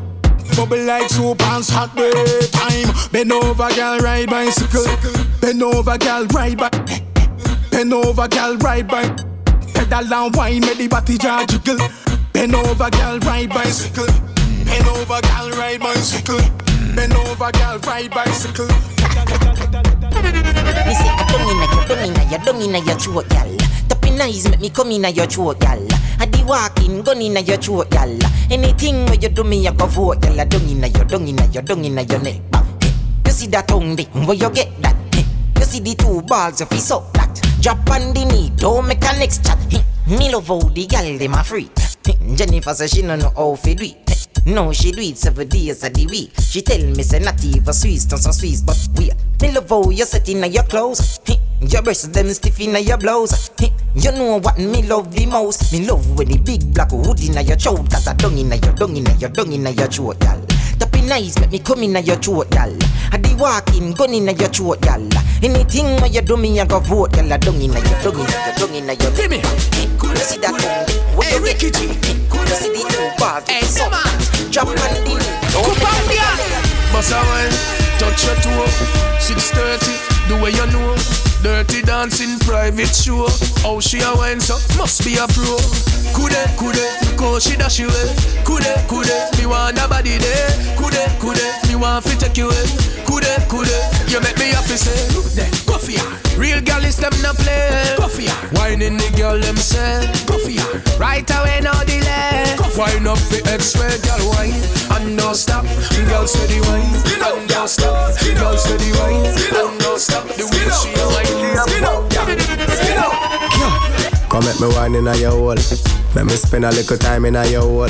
[0.55, 2.11] Bubble like soup and hot day
[2.51, 3.11] time.
[3.11, 4.85] Bend over, girl, ride bicycle.
[5.41, 7.03] Bend over, girl, ride bike.
[7.71, 9.17] Bend over, girl, ride bike.
[9.73, 11.77] Pedal and wine, make the body jar jiggle.
[12.33, 14.34] Bend over, girl, ride bicycle.
[14.65, 16.41] Bend over, girl, ride bicycle.
[16.95, 18.67] Bend over, girl, ride bicycle.
[20.85, 23.57] Me say I don't inna your, don't inna your, don't inna your throat, gal.
[23.89, 25.85] Tapping eyes make me come inna your throat, gal.
[26.19, 28.17] I di walking, gun inna your throat, gal.
[28.51, 30.35] Anything where you do me, I go vote, gal.
[30.45, 32.41] Don't inna your, don't inna your, don't inna your neck.
[32.51, 32.65] back.
[33.25, 34.95] You see that tongue, dick, where you get that?
[35.13, 35.25] Hey,
[35.59, 37.33] You see the two balls, you feel so that.
[37.61, 39.57] Drop on the knee, don't make a next chat.
[40.07, 41.69] Me love how the gal dem a free.
[42.05, 44.14] Hey, Jennifer say she no know how fi do it.
[44.45, 46.31] Hey, No, she do it seven days of the week.
[46.39, 49.11] She tell me say not even Swiss, don't so Swiss, but we.
[49.41, 51.19] Me love how you set in your clothes.
[51.61, 53.51] Your breasts them stiff in your blouse.
[53.95, 55.73] You know what me love the most?
[55.73, 57.89] Me love when the big black hood in your throat.
[57.91, 60.54] Cause I dung in your dung in your dung in your throat, gal.
[60.79, 62.75] Tapping nice, make me come in your throat, gal.
[63.11, 65.01] I di walking, gun in your throat, gal.
[65.41, 67.31] Anything where you do me, I go vote, gal.
[67.31, 69.29] I dung in your dung in your dung in your.
[69.29, 69.37] Me.
[69.37, 71.23] You see that tongue?
[71.23, 71.87] Hey, Ricky G.
[71.87, 73.47] You see the two balls?
[73.49, 73.89] Hey, so
[74.51, 75.19] Drop on the knee.
[75.51, 78.67] Don't make a Boss a wine, touch your toe
[79.19, 79.91] 630,
[80.27, 80.95] the way you know.
[81.43, 83.27] Dirty dancing private show.
[83.61, 85.57] How she a wine so, must be a pro.
[86.57, 90.49] Kude, look how she dash you away Kude, kude, me want a body there.
[90.77, 92.65] Kude, kude, me want fi take you away
[93.05, 97.13] Kude, kude, you make me happy say Look there, go for Real gal is them
[97.23, 97.95] no play.
[97.97, 98.33] Go for ya.
[98.51, 100.03] Whining the girl them say.
[100.25, 100.63] Go for ya.
[100.99, 102.55] Right away no delay.
[102.75, 104.51] Wine up the X-ray girl wine
[104.91, 105.63] And don't stop.
[106.09, 106.83] Girl steady wine
[107.23, 108.11] And don't stop.
[108.19, 110.27] Girl steady wine And don't stop.
[110.27, 111.35] The way she a wine
[114.29, 115.55] Come make me wine in your hole.
[116.15, 117.87] Make me spend a little time in your hole.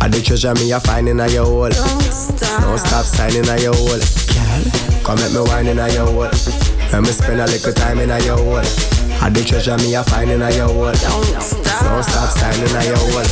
[0.00, 1.70] I the treasure me a find in your hole.
[1.70, 2.62] Don't stop.
[2.62, 3.96] Don't stop signing in your hole.
[3.96, 4.62] Girl,
[5.02, 6.67] come make me wine in your hole.
[6.92, 8.64] Make me spend a little time in your hole.
[9.20, 10.88] I the treasure me a find in your hole.
[10.88, 11.84] Don't stop.
[11.84, 13.28] Don't stop signing in your hole.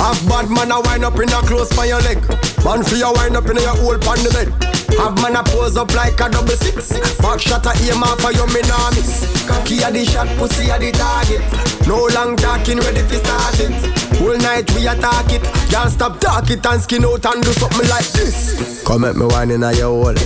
[0.00, 2.18] Have bad man a wind up in a close by your leg.
[2.64, 4.48] Man for your wind up in your hole pan the bed.
[4.98, 6.96] Have man a pose up like a double six.
[7.20, 9.28] Back shot a aim off for your miss.
[9.46, 11.44] Cocky a the shot, pussy a the target.
[11.86, 13.74] No long talking, ready for start it.
[14.16, 15.44] Whole night we attack it.
[15.70, 18.82] Can't stop talk it and skin out and do something like this.
[18.82, 20.18] Come make me wine in your hole.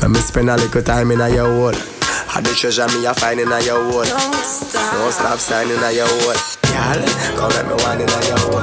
[0.00, 1.99] Make me spend a little time in your hole.
[2.32, 4.04] I the treasure me a find in your hole.
[4.04, 4.94] Don't stop.
[4.94, 6.38] Don't stop signing in your hole.
[6.62, 7.02] Girl,
[7.34, 8.62] come make me wine in your hole.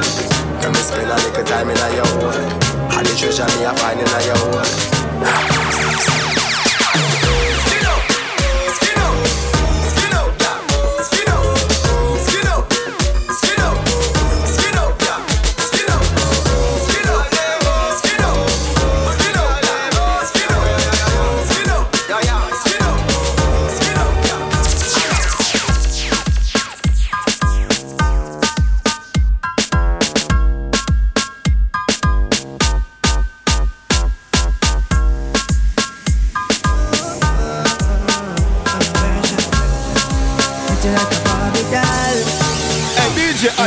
[0.63, 2.32] Let me spend a little time in your hole.
[2.95, 5.57] I the treasure me a find in your hole.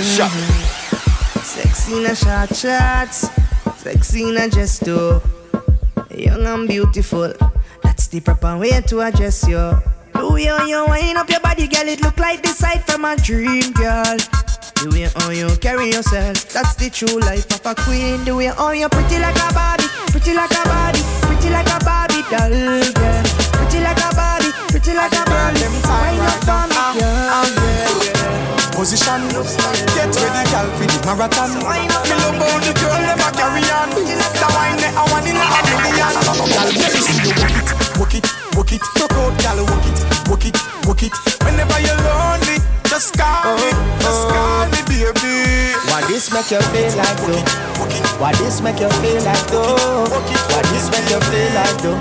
[0.00, 0.32] Hotshot.
[1.44, 3.28] Sexy in a short shorts,
[3.76, 5.20] sexy in a dress too.
[6.08, 7.34] Young and beautiful,
[7.82, 9.76] that's the proper way to address you.
[10.14, 13.04] The way how you wind up your body, girl, it look like the sight from
[13.04, 14.16] a dream, girl.
[14.80, 18.24] The way how you carry yourself, that's the true life of a queen.
[18.24, 21.78] The way how you pretty like a Barbie, pretty like a Barbie, pretty like a
[21.84, 23.24] Barbie doll, girl.
[23.52, 25.60] Pretty like a Barbie, pretty like a Barbie.
[25.60, 27.99] Wind up on me, girl.
[28.80, 31.52] Position, get ready, girl, for the marathon.
[31.52, 31.84] Me
[32.16, 33.92] love how the girl them a carry on.
[33.92, 36.16] The wine that I want in a million.
[36.16, 37.68] Girl, let me see you work it,
[38.00, 38.24] work it,
[38.56, 38.80] work it.
[38.96, 40.00] Talk out, girl, work it,
[40.32, 40.56] work it,
[40.88, 41.12] work it.
[41.44, 42.56] Whenever you're lonely,
[42.88, 43.68] just call me,
[44.00, 45.76] just call me, baby.
[45.92, 47.44] Why this make you feel like though?
[48.16, 50.08] Why this make you feel like though?
[50.08, 52.00] Why this make you feel like though?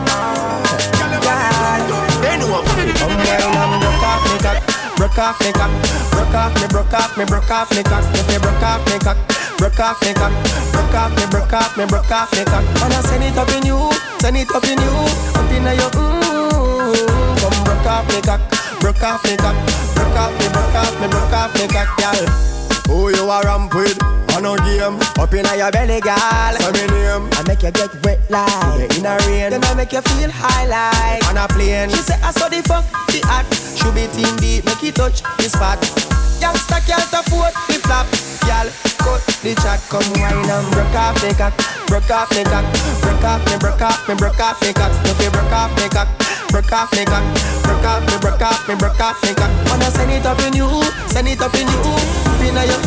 [5.19, 5.69] Off me cock,
[6.11, 8.03] broke off me, broke off me, broke off me cock.
[8.15, 9.17] If you broke off me cock,
[9.57, 10.31] broke off me cock,
[10.71, 12.63] broke off me, broke off me, broke off me cock.
[12.79, 14.95] I send it up in you, send it up in you,
[15.35, 17.39] up in your mmm.
[17.39, 18.41] Come broke off me cock,
[18.79, 19.55] broke off me cock,
[19.95, 22.58] broke off me, broke off me, broke off me cock, girl.
[22.89, 24.01] Who you a ramp with?
[24.33, 26.53] On a game, up in your belly, girl.
[26.57, 27.29] Say me name.
[27.37, 29.53] I make you get wet like in a rain.
[29.53, 31.89] Then I make you feel high like on a plane.
[31.89, 33.53] She say I saw the fuck the act.
[33.77, 35.77] Should be team beat, make it touch the spot.
[36.41, 38.07] Youngster can't afford the flap.
[38.47, 38.65] Girl,
[39.05, 41.53] cut the chat, come wine and broke off me cock,
[41.85, 42.65] broke off me cock,
[43.05, 44.93] broke off me, broke off me, broke off me cock.
[45.05, 46.09] If you broke off me cock,
[46.49, 47.25] broke off me cock,
[47.61, 49.51] broke off me, broke off me, broke off me cock.
[49.69, 50.69] Wanna send it up in you,
[51.11, 52.79] send it up in you, up in your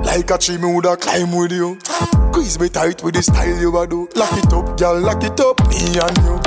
[0.04, 1.78] Like a tree, me woulda climb with you.
[2.32, 4.08] Squeeze me tight with the style you a do.
[4.16, 6.40] Lock it up, girl, lock it up, me and you.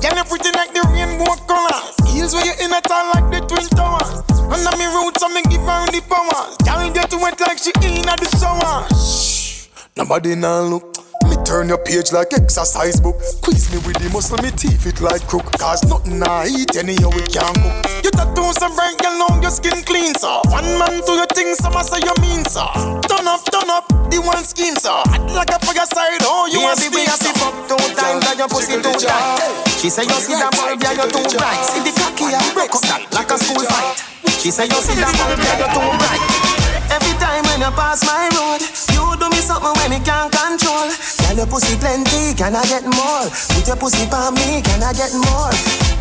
[0.00, 1.96] Girl, you pretty like the rainbow colors.
[2.08, 4.22] Heels where you in a town like the twin towers.
[4.46, 6.56] Under me roots, I me give her the power.
[6.64, 8.86] Girl, get wet like she in at the shower.
[8.94, 11.05] Shh, nobody now look.
[11.26, 13.20] Me turn your page like exercise book.
[13.20, 15.46] Squeeze me with the muscle, me teeth it like crook.
[15.58, 18.06] Cause nothing I eat anyhow we can't cook.
[18.06, 20.38] Your tattoos are bright, girl, now your skin clean, sir.
[20.50, 22.66] One man to your things, some say you mean, sir.
[23.10, 24.94] Turn up, turn up, the one scheme, sir.
[25.10, 28.38] Act like a fire side, oh, you want to be a fuck two times, that
[28.38, 29.66] your pussy too tight.
[29.82, 31.62] She say you see that bulb, yeah, you're too bright.
[31.66, 33.98] See the cocky, I break up that like a school fight.
[34.38, 36.45] She say you see that bulb, yeah, you're too bright.
[36.90, 38.62] Every time when you pass my road,
[38.94, 40.88] you do me something when me can't control.
[41.26, 43.26] Girl, your pussy plenty, can I get more?
[43.54, 45.50] Put your pussy for me, can I get more?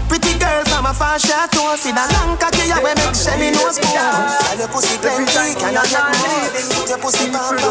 [0.05, 3.89] Pretty girl from a far chateau, see the long cocky you make Shelly no spoon.
[3.97, 6.45] Girl, your pussy plenty, can I get more?
[6.77, 7.65] Put your pussy for me.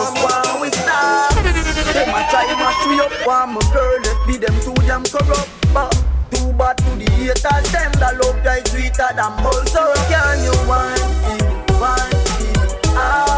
[1.94, 5.48] Them a try mash we up, want my girl, let be them too damn corrupt.
[5.72, 5.94] But
[6.31, 9.62] too bad to the haters, them that love die sweeter than bull.
[9.70, 11.38] So can you wine, me,
[11.79, 12.13] wine,
[12.95, 13.34] feel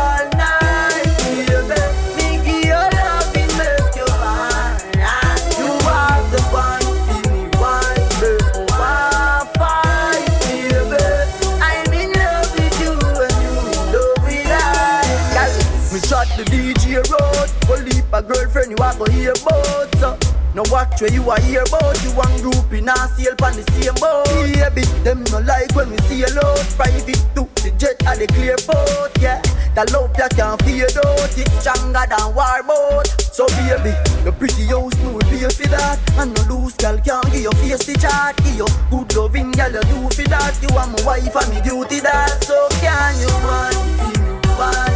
[20.56, 23.64] No watch where you are here about You and group in a sail pan the
[23.76, 24.24] same boat.
[24.56, 26.64] Baby, them no like when we see a load.
[26.80, 29.44] Private to the jet and the clear boat Yeah,
[29.76, 31.28] the love that can't fade out.
[31.36, 33.04] It's stronger than war boat.
[33.20, 33.92] So baby,
[34.24, 36.00] the pretty house will pay for that.
[36.16, 39.76] And no loose girl can't give your face the chart Give you good loving girl
[39.76, 40.56] you do for that.
[40.64, 43.76] You are my wife and me duty that So can you want
[44.08, 44.95] me,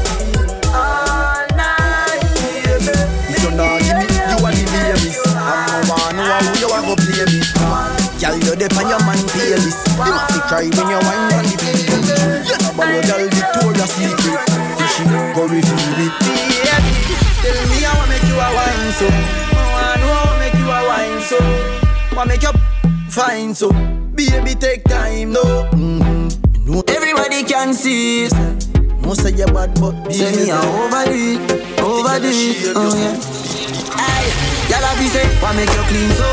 [6.41, 7.41] who you are go play me.
[8.21, 9.81] Girl, you dey on your man playlist.
[9.97, 11.89] You must be cry when you wine on the beat.
[12.49, 14.41] You know about your girl Victoria's Secret.
[14.77, 15.05] Fishy,
[15.37, 16.13] go reveal it.
[16.21, 16.93] Baby,
[17.41, 19.07] tell me I wanna make you a wine so.
[19.09, 21.39] I know I wanna make you a wine so.
[22.17, 22.53] Wanna make you
[23.11, 23.73] fine so.
[24.15, 25.43] Baby, take time no.
[25.73, 26.71] Mm-hmm.
[26.71, 28.35] No, everybody can see it.
[29.03, 32.77] Most of your bad, but say me I overdo it, overdo it.
[32.77, 33.17] Oh yeah.
[33.97, 34.31] Aye,
[34.69, 34.91] y'all
[35.43, 36.29] wanna make you clean so.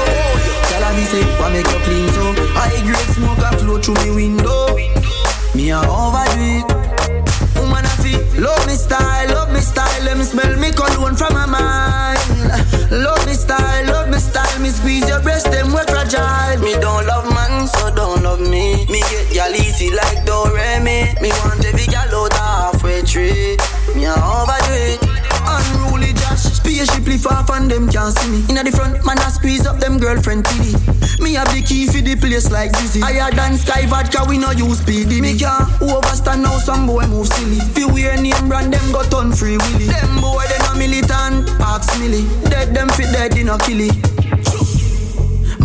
[0.69, 2.33] Y'all have say, wanna make you clean so.
[2.53, 4.75] High grade smoke a flow through me window.
[5.55, 6.67] Me a overdo it.
[7.57, 10.03] Woman a feel love me style, love me style.
[10.03, 12.19] Let me smell me cologne from my mind.
[12.91, 14.59] Love me style, love me style.
[14.61, 16.59] Me squeeze your breast, them we fragile.
[16.61, 18.85] Me don't love man, so don't love me.
[18.85, 21.19] Me get y'all easy like Doremi.
[21.21, 23.57] Me want every gal out halfway tree.
[23.95, 24.13] Me a
[26.77, 28.45] Spaceship lift off and them can't see me.
[28.49, 31.19] Inna the front, man, I squeeze up them girlfriend TD.
[31.19, 32.99] Me have the key for the place like Dizzy.
[33.01, 35.19] Higher than Sky Vodka, we no use PD.
[35.19, 37.57] Me can't overstand now, some boy move silly.
[37.73, 39.87] Fi wear name brand, them got on free willy.
[39.87, 42.21] Them boy, they no militant, ask milly.
[42.45, 43.89] Dead them fit dead, they no killy.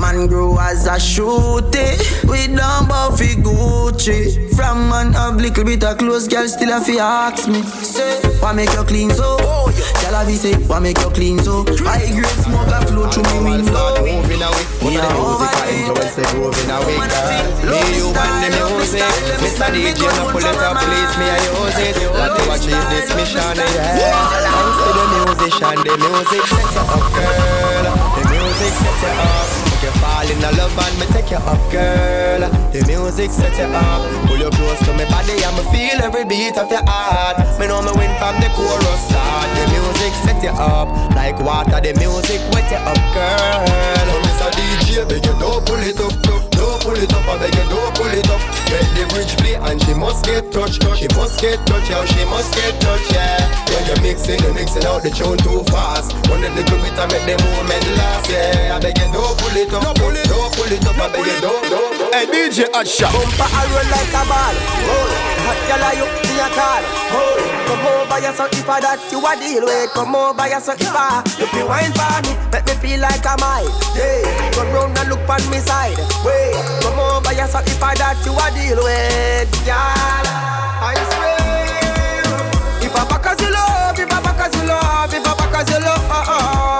[0.02, 1.94] Man grow as a shooty
[2.26, 6.98] We don't Buffy Gucci From man have little bit of clothes Girl still a fi
[6.98, 9.36] ask me Say, why make you clean so?
[9.38, 9.70] Oh,
[10.02, 11.64] girl a fi say, why make you clean so?
[11.86, 15.70] High grade smoke a flow through me window Moving away, the a music over I
[15.70, 17.70] influence the moving away, girl.
[17.70, 19.06] Me you and the music,
[19.38, 19.70] Mr.
[19.70, 21.94] DJ, no pull it up, please me I use it.
[22.10, 24.02] Want to achieve this mission, yeah.
[24.50, 27.86] Thanks to the musician, the music set you up, girl.
[28.18, 29.71] The music set you up.
[29.82, 32.46] You fall in love and me take you up, girl.
[32.70, 34.06] The music set you up.
[34.30, 37.42] Pull you close to me body and me feel every beat of your heart.
[37.58, 39.50] Me know me win from the chorus start.
[39.58, 40.86] The music set you up
[41.18, 41.82] like water.
[41.82, 43.66] The music wet you up, girl.
[44.06, 44.48] So Mr.
[44.54, 47.26] DJ, beg you don't pull it up, don't pull it up.
[47.26, 48.42] I beg you don't pull it up.
[48.70, 50.78] Let the bridge play and she must get touched.
[50.94, 52.06] She must get touched, yeah.
[52.06, 53.50] She must get touched, yeah.
[53.66, 56.14] When you're mixing, you're mixing out the tune too fast.
[56.30, 58.76] One little bit I make the moment last, yeah.
[58.76, 60.98] I beg you don't pull it up, no pull it, don't pull it up.
[60.98, 61.40] I beg you.
[61.40, 62.14] don't, don't, don't.
[62.14, 64.56] Hey DJ Hotshot Bumper a roll like a ball.
[64.84, 65.12] Hold.
[65.42, 66.84] Hot girl are you in your call?
[67.10, 67.42] Hold.
[67.66, 69.90] Come over here so if I that you a deal with.
[69.96, 71.24] Come over here so if I
[71.56, 73.66] you wine for me Make me feel like I'm high
[73.96, 74.52] Yeah.
[74.54, 75.96] Come round and look on me side.
[76.22, 76.54] Wait.
[76.84, 80.26] Come over here so if I that you a deal with Girl
[80.84, 81.40] I swear.
[82.84, 85.54] If I back as you love If I back as you love If I back
[85.56, 86.71] as you love uh-uh.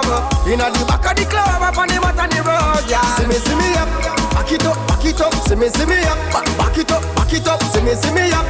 [0.47, 3.27] Inna the back of the club Up on the mat on the road Yeah See
[3.27, 3.87] me, see me up.
[4.33, 5.33] Back it up, back it up.
[5.47, 6.17] See me, see me up.
[6.33, 7.61] Back, back it up, back it up.
[7.71, 8.45] See me, see me up.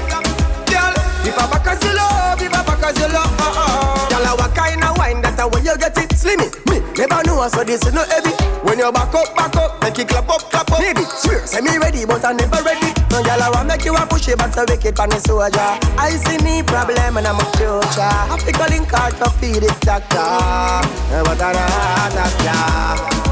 [0.66, 0.94] Girl,
[1.28, 4.10] if I back as you love, if I back as you love, uh uh.
[4.10, 6.10] Girl, what kind of wine that a way you get it?
[6.16, 8.34] Slimmy, me never know, so this is no heavy.
[8.64, 10.80] When you back up, back up, make it clap up, clap up.
[10.80, 12.94] Baby, swear, say me ready, but I never ready.
[13.12, 15.78] No girl, I want make you a push it, but so wicked on the soldier.
[15.98, 18.02] I see me problem and I'm a future.
[18.02, 20.18] I a link out to feed it, doctor.
[21.24, 23.24] But I not doctor.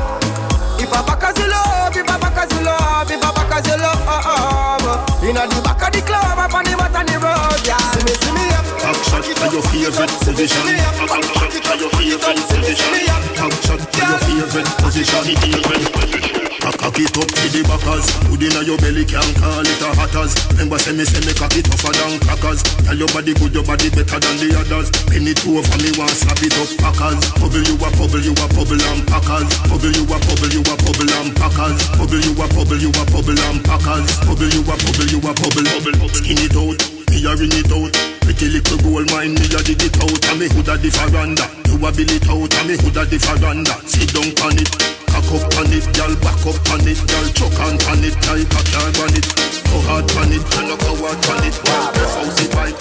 [0.81, 3.53] If I back as you love, if I back as you love, if I back
[3.53, 5.25] as you love, uh, uh, uh.
[5.25, 7.77] Inna the back of the club, up on the mat on the road, yeah.
[7.93, 8.65] See me, see me up.
[8.81, 10.63] Top shot to your favorite position.
[11.01, 12.91] Top shot to your favorite position.
[13.37, 16.41] Top shot to your favorite position.
[16.81, 18.09] Cock it up to the backers.
[18.25, 20.33] Put inna your belly, can't call it a hatters.
[20.57, 22.65] Remember say me say me cock it tougher than crackers.
[22.81, 24.89] Tell your body good, your body better than the others.
[25.05, 27.21] Penny two over me, want slap it up packers.
[27.37, 29.45] Bubble you a bubble, you a bubble and packers.
[29.69, 31.77] Bubble you a bubble, you a bubble and packers.
[31.97, 34.09] Bubble you a bubble, you a bubble and packers.
[34.25, 35.31] Bubble you a bubble, you a.
[35.31, 36.90] Bubble, skin it out.
[37.11, 37.91] Me a ring it out.
[38.23, 40.23] Pretty little gold mine, me a dig it out.
[40.31, 41.43] And me hood a the faranda.
[41.67, 42.55] You a bill it out.
[42.55, 43.75] And me hood a the faranda.
[43.83, 44.71] Sit down on it.
[45.11, 48.39] Cock up on it, girl, back up on it, girl, choke on on it, girl,
[48.47, 49.27] cock your on it,
[49.67, 52.79] go hard on it, you know go hard on it, girl, press out the pipe.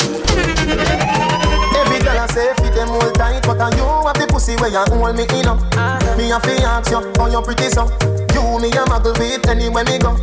[1.75, 4.71] Every girl I say fit them hold tight, but and you have the pussy where
[4.71, 5.59] you hold me in up.
[6.17, 7.91] Me a fi ask you, how you pretty so?
[8.31, 10.15] You me a muggle with anywhere me go.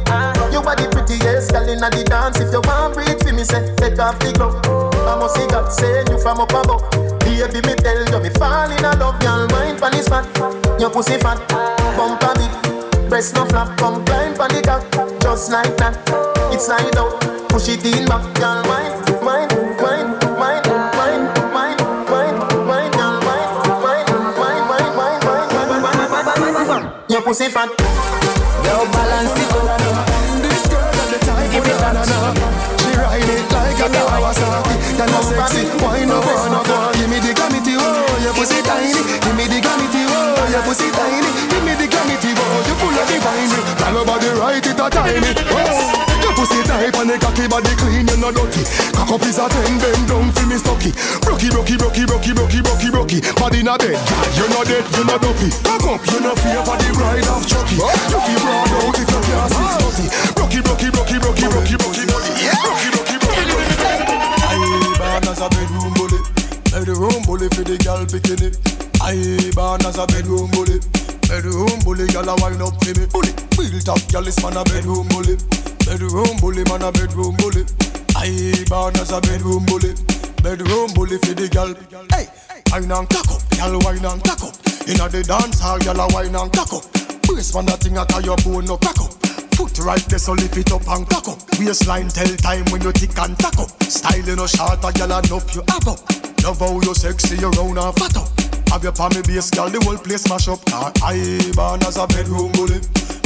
[0.52, 2.40] You are the prettiest girl inna the dance.
[2.40, 4.60] If you want breathe for me, say take off the glove.
[5.08, 6.84] I must see God send you from up above.
[7.22, 9.48] Baby, me tell you, me fall in love, girl.
[9.52, 10.26] Mind pon the spot,
[10.80, 11.38] your pussy fat,
[11.96, 14.84] bump a bit, breast no flap, come climb pon the cock,
[15.22, 15.94] just like that.
[16.52, 17.20] It's slide out,
[17.50, 18.64] push it in back, girl.
[18.66, 20.08] Mind, mind, mind,
[20.40, 21.80] mind, mind, mind,
[22.10, 23.20] mind, mind, girl.
[23.22, 23.52] Mind,
[23.84, 24.08] mind,
[24.40, 26.86] mind, mind, mind, mind, mind, mind, mind, mind, mind.
[27.10, 27.70] Your pussy fat,
[28.64, 29.68] Girl, balance it up.
[29.68, 30.07] This girl got
[31.68, 34.76] She ride it like a Kawasaki.
[34.98, 36.08] A sexy, wine
[36.96, 37.34] Give me the
[37.80, 38.94] oh, your pussy tiny.
[39.20, 41.28] Give me the gravity, oh, your pussy tiny.
[41.52, 43.52] Give me the gravity, oh, you full of divine.
[43.80, 46.07] Girl, your body right, it a tiny, oh
[46.98, 48.66] And the cocky body clean, you no dirty
[48.98, 50.90] Cock up is a ten, bend down for me stocky.
[51.22, 55.06] Brocky, brocky, brocky, brocky, brocky, brocky, brocky Body not dead, girl, you no dead, you
[55.06, 55.50] no dopey.
[55.62, 57.78] Cock up, you no fear for the ride of Chucky.
[57.78, 62.34] You feel broad out if you can't six Brocky, brocky, brocky, brocky, brocky, brocky, brocky
[62.66, 63.78] Brocky, brocky, brocky, brocky
[64.42, 64.58] I
[64.98, 66.20] born as a bedroom bully,
[66.74, 68.87] bedroom bully for the girl bikini.
[69.02, 70.80] I born as a bedroom bully,
[71.28, 73.06] bedroom bully, girl a wind up for me.
[73.08, 75.38] Bully, built up, girl is man a bedroom bully,
[75.86, 77.64] bedroom bully, man a bedroom bully.
[78.16, 79.94] I born as a bedroom bully,
[80.44, 81.72] bedroom bully for the girl.
[82.12, 82.28] Hey,
[82.72, 84.56] wine and cock up, girl wine and cock up.
[84.88, 86.84] Inna the dance hall, girl a wine and cock up.
[87.24, 89.14] Brace man that thing a tie your bone no crack up.
[89.56, 91.40] Foot right there, so lift it up and cock up.
[91.60, 93.70] Waistline tell time when you tick and tack up.
[93.84, 96.00] Style no short, a gyal enough you have up.
[96.44, 98.37] Love how you sexy, you round and fat up.
[98.70, 100.60] Have your palmy base, girl, the whole place mash up.
[100.70, 102.80] Nah, I born as a bedroom bully.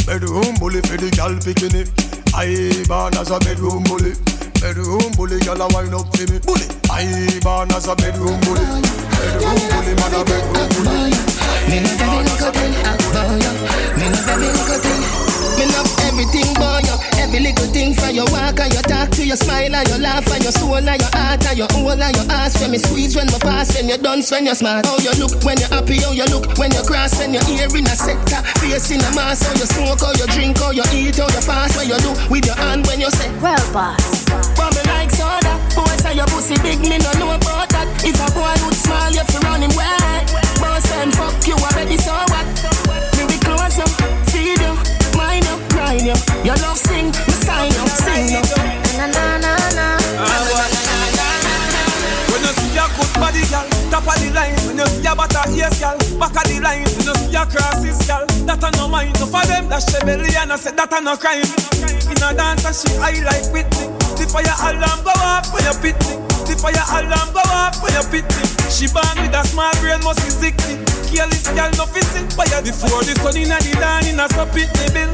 [0.05, 1.89] Bedroom bully for the girl picking it.
[2.33, 4.13] I born as a bedroom bully.
[4.61, 6.37] Bedroom bully, girl, a wind up for me.
[6.45, 6.67] Bully.
[6.93, 8.63] I born as a bedroom bully.
[9.17, 11.09] Bedroom bully, man, a bedroom bully.
[11.67, 13.25] Me love every little thing, boy.
[13.97, 15.01] Me love every little thing.
[15.57, 17.10] Me love everything, boy.
[17.31, 20.27] Every little thing from your walk and your talk to your smile and your laugh
[20.35, 22.59] and your soul and your heart and your whole and your ass.
[22.59, 24.83] When me squeeze, when me pass, when you dance, when you're smart.
[24.85, 27.71] How you look when you're happy, how you look when you cross, when you're here
[27.71, 29.47] in a sector, face in a mask.
[29.47, 32.11] How you smoke, how you drink, how you eat, how you fast, what you do
[32.27, 34.27] with your hand when you say, Well, boss.
[34.27, 35.55] But me like soda.
[35.71, 37.87] Boy, say your pussy big, me no know about that.
[38.03, 40.27] If a boy would smile, you fi run him wet.
[40.59, 42.11] Boss and fuck you, I bet it's so
[46.05, 46.45] you, grind you.
[46.45, 48.41] Your love sing, me sign you, sing you.
[48.97, 49.97] Na na na na.
[52.31, 54.55] When you see a good body, girl, top of the line.
[54.65, 56.85] When you see a butter ears, girl, back of the line.
[56.97, 59.19] When you see a crosses, girl, that a no mind.
[59.19, 61.45] No for them, that she belly and I said that a no crime.
[62.09, 63.87] In a dance, and she high like Whitney.
[64.17, 66.15] The fire alarm go off when you pit me.
[66.45, 68.43] The fire alarm go off when you pit me.
[68.69, 70.77] She born with a small brain, must be sickly.
[71.09, 72.61] Careless girl, no fishing fire.
[72.63, 75.11] Before the sun in the dawn, in a so pit me bill.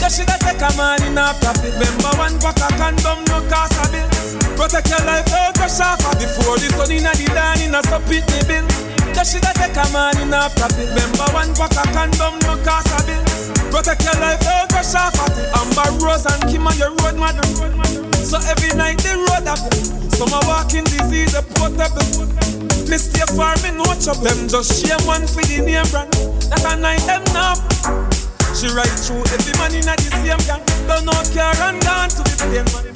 [0.00, 1.76] That shoulda take a man in a profit.
[1.76, 4.08] Remember one pack of condom, no cost a bill.
[4.56, 6.16] Protect your life, oh, don't crash off her.
[6.16, 8.64] Before the sun in the dawn, in a so pit bill.
[9.12, 10.88] That shoulda take a man in a profit.
[10.96, 13.22] Remember one pack of condom, no cost a bill.
[13.68, 15.28] Protect your life, oh, don't crash off her.
[15.60, 17.44] Amber Rose and Kim on your road, madam.
[18.24, 19.60] So every night the road up.
[20.16, 22.24] Some are walking disease, a portable.
[22.88, 23.70] Me stay far, me
[24.00, 24.48] chop them.
[24.48, 26.12] Just share one for the name brand.
[26.48, 28.09] That a night them now.
[28.54, 30.62] She ride through every man in the same gang.
[30.86, 32.86] Don't know care and gone to the plane man.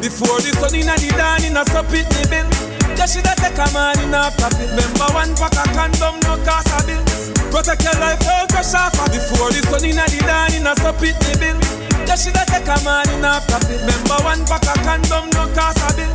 [0.00, 2.46] Before the sun in the dawn in a sup it me bill.
[2.94, 4.70] Yeah, she da take a man in a profit.
[4.70, 7.02] Remember one pack of condom, no cost a bill.
[7.50, 8.94] Protect your life, don't crash off.
[9.10, 11.58] Before the sun in the dawn in a sup it me bill.
[12.06, 13.82] Yeah, she da take a man in a profit.
[13.82, 16.12] Remember one pack of condom, no cost a bill.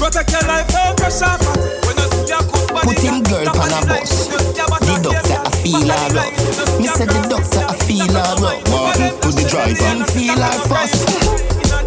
[0.00, 1.42] Protect your life, don't crash off.
[1.84, 4.28] When you see a body, Put him girl on a bus.
[4.28, 6.80] The doctor I feel her rough.
[6.80, 8.64] Me say the doctor I feel her rough.
[8.72, 9.84] Walking to the driver.
[9.84, 11.04] Him feel her fuss.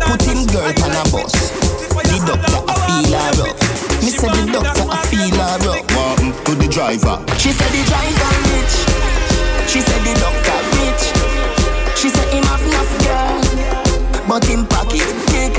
[0.06, 1.34] Put him girl on a bus.
[1.90, 3.58] The doctor I feel her rough.
[4.04, 5.84] Me say the doctor I feel her rough.
[5.98, 7.18] Walking to the driver.
[7.38, 8.76] She said the driver rich.
[9.68, 11.04] She said the doctor rich.
[11.98, 13.42] She said him have enough girl,
[14.28, 15.54] but him pocket big.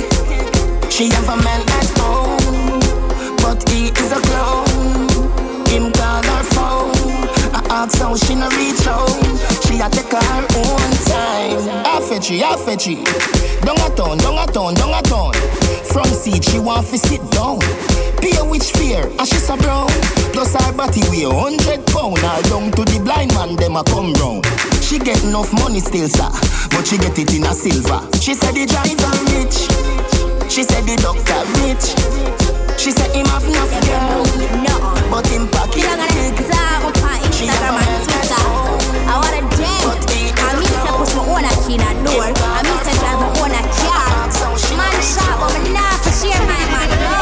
[0.93, 2.81] She have a man at home,
[3.43, 5.16] but he is a clown.
[5.77, 7.29] Him call her phone.
[7.53, 9.21] I ask how she no reach home.
[9.69, 11.69] She a take her own time.
[11.85, 13.05] I fetch it, I fetch it.
[13.61, 15.35] Down a town, down a down a town.
[15.93, 17.61] From seat she want to sit down.
[18.25, 19.93] Pay which fear, and she's a brown.
[20.33, 22.17] Plus her body weigh hundred pound.
[22.25, 24.47] Her down to the blind man, them a come round.
[24.81, 26.33] She get enough money still, sir,
[26.73, 28.01] but she get it in a silver.
[28.17, 29.69] She said the driver rich.
[30.51, 32.66] She said the doctor rich.
[32.79, 34.23] She said him have enough girl,
[35.11, 35.83] but him pocket.
[37.35, 37.89] She have a man
[39.07, 39.83] I want a jet.
[40.39, 42.31] I mean, say push my own a key in a door.
[42.31, 44.07] I mean, say drive my own a car.
[44.77, 46.89] Man shop, but me nah for share my man.
[47.03, 47.17] No.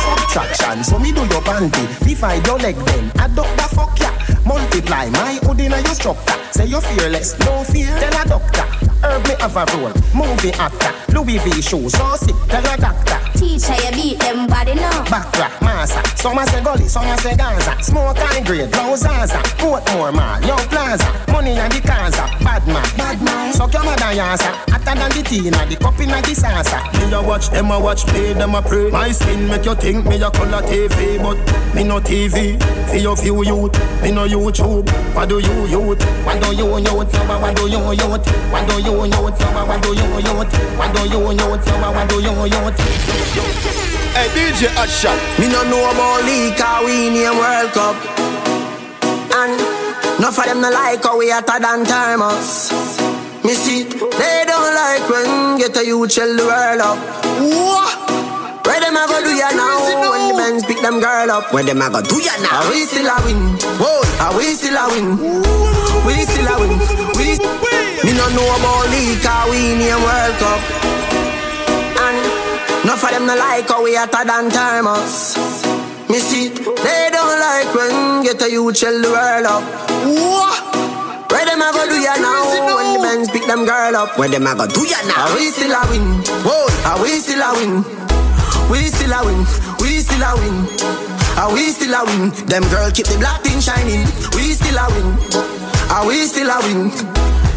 [0.00, 1.84] Subtraction, so me do your panty.
[2.06, 4.10] Divide your leg then, adopt the fuck ya.
[4.46, 6.38] Multiply my hood in your structure.
[6.52, 7.92] Say you're fearless, no fear.
[7.98, 8.66] Tell a doctor,
[9.04, 9.92] herb me have a role.
[10.14, 12.36] Movie actor, Louis V show, so sick.
[12.48, 13.31] Tell a doctor.
[13.42, 15.02] Teacher, you beat them body now.
[15.06, 16.00] Backrack, massa.
[16.16, 17.76] Some a say gully, some a say Gaza.
[17.82, 19.38] Smoke high grade, blow Zaza.
[19.58, 21.10] Portmore mall, young plaza.
[21.26, 22.22] Money and the Gaza.
[22.44, 23.52] Bad man, bad man.
[23.52, 24.46] Suck your mother yasa.
[24.70, 26.78] Hotter than the tea, inna the cup inna the salsa.
[26.94, 28.90] Me a watch them a watch play, them a pray.
[28.90, 31.36] My skin make you think me a color TV, but
[31.74, 32.62] me no TV.
[32.88, 34.88] For your few youth, me no YouTube.
[35.16, 36.00] What do you youth?
[36.24, 36.94] What do you youth?
[36.94, 38.30] What do you youth?
[38.52, 39.42] What do you youth?
[39.58, 40.52] What do you youth?
[40.78, 41.58] What do you youth?
[41.92, 43.31] What do you youth?
[43.32, 45.16] Hey DJ Hotshot.
[45.40, 47.96] Me no know about league, how we name World Cup.
[49.32, 49.56] And
[50.20, 52.68] enough of them no like how we hotter than thermos.
[53.42, 56.98] Me see, they don't like when get a youth shell the world up.
[57.40, 57.88] Whoa.
[58.68, 59.80] Where them a go do ya now?
[59.80, 61.54] When the men's pick them girl up.
[61.54, 62.68] Where them a go do ya now?
[62.68, 63.40] Are we still a win?
[63.80, 65.16] Whoa, are we still a win?
[66.04, 66.76] We still a win.
[67.16, 67.40] We
[68.04, 70.81] Me no know about league, how we name World Cup.
[72.84, 75.36] Enough of them no like how we hotter than thermos.
[76.10, 79.62] Me see, they don't like when get a youth shell the world up.
[81.30, 82.42] Where them a go do ya now?
[82.76, 84.18] When the men's pick them girl up.
[84.18, 85.30] Where them a go do ya now?
[85.30, 86.04] Are we still a win?
[86.42, 87.84] Whoa, are we still a win?
[88.68, 89.40] We still a win.
[89.78, 90.56] We still a win.
[91.38, 92.30] Are we still a win?
[92.50, 94.04] Them girl keep the black thing shining.
[94.34, 95.06] We still a win.
[95.88, 96.90] Are we still a win?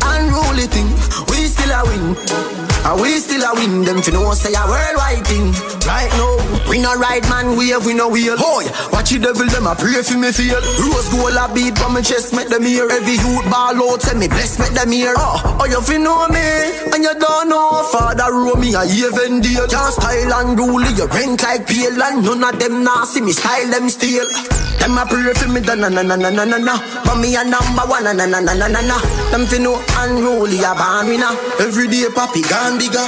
[0.05, 0.87] Unruly thing.
[1.33, 2.64] We still a win.
[2.85, 5.49] And we still a win them to know say a worldwide thing.
[5.89, 6.37] Right now,
[6.69, 8.37] we no ride man wave, we no wheel.
[8.37, 10.61] Boy, watch the devil them a pray for me feel.
[10.85, 12.85] Rose gold a beat from my chest make them hear.
[12.89, 15.13] Every youth ball out say me bless make them hear.
[15.17, 16.45] Oh, oh you fi know me
[16.93, 19.65] and you don't know Father row me a even deal.
[19.67, 23.31] Can't style and rule you rank like pale and none of them nah see me
[23.33, 24.29] style them still.
[24.77, 26.75] Them a pray for me da na na na na na na na.
[27.01, 28.97] But me a number one na na na na na na na.
[29.33, 31.33] Them fi know unruly a born winner.
[31.57, 33.05] Every day papi gone bigger.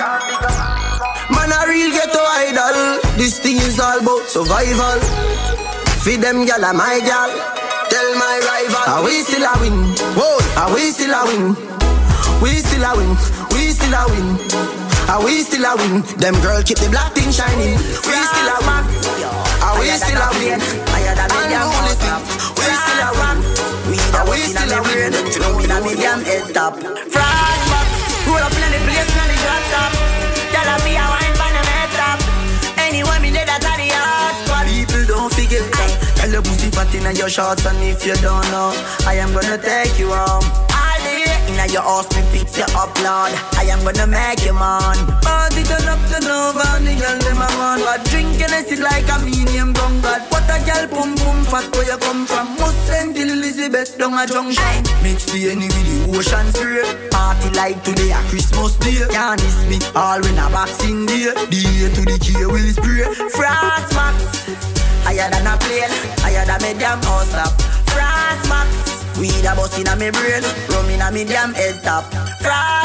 [1.30, 2.99] Man, a real ghetto idol.
[3.18, 4.99] This thing is all about survival.
[6.03, 7.32] Feed them gal, my gal.
[7.89, 9.95] Tell my rival, are we still a win?
[10.15, 11.55] Whoa, are we still a win?
[12.41, 13.11] We still a win.
[13.51, 14.28] We still a win.
[15.07, 16.03] Are we still a win?
[16.20, 17.80] Them girl keep the black thing shining.
[18.03, 18.84] We still a win.
[19.63, 20.59] Are we still a win?
[22.55, 23.39] We still a win.
[24.15, 25.11] Are we still a win?
[25.32, 26.76] You know we a million head top.
[27.11, 27.57] Frost
[35.28, 36.15] don't forget that.
[36.15, 38.71] Tell your pussy fat in your shorts, and if you don't know,
[39.05, 40.43] I am gonna take you home.
[40.71, 43.32] All day Inna your house, me fix you up, Lord.
[43.55, 44.99] I am gonna make you man.
[45.23, 47.80] Party turn up to over, and the girl them a man.
[47.80, 50.28] But drinking is like a medium gun god.
[50.28, 52.55] What a girl pum pum fat where you come from?
[52.59, 54.84] Must send till Elizabeth down a junction.
[55.03, 56.84] Mix the any with the ocean spray.
[57.11, 59.07] Party like today a Christmas day.
[59.07, 61.32] Can't miss me all when a boxing day.
[61.32, 63.07] The A to the K will spray.
[63.32, 63.86] Frost
[69.78, 72.03] inna me brain, rum inna me damn head top.
[72.41, 72.76] Frost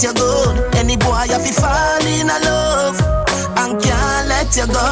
[0.00, 0.76] underneath your gun.
[0.76, 3.00] Any boy have to fall in love
[3.58, 4.86] and can't let you go.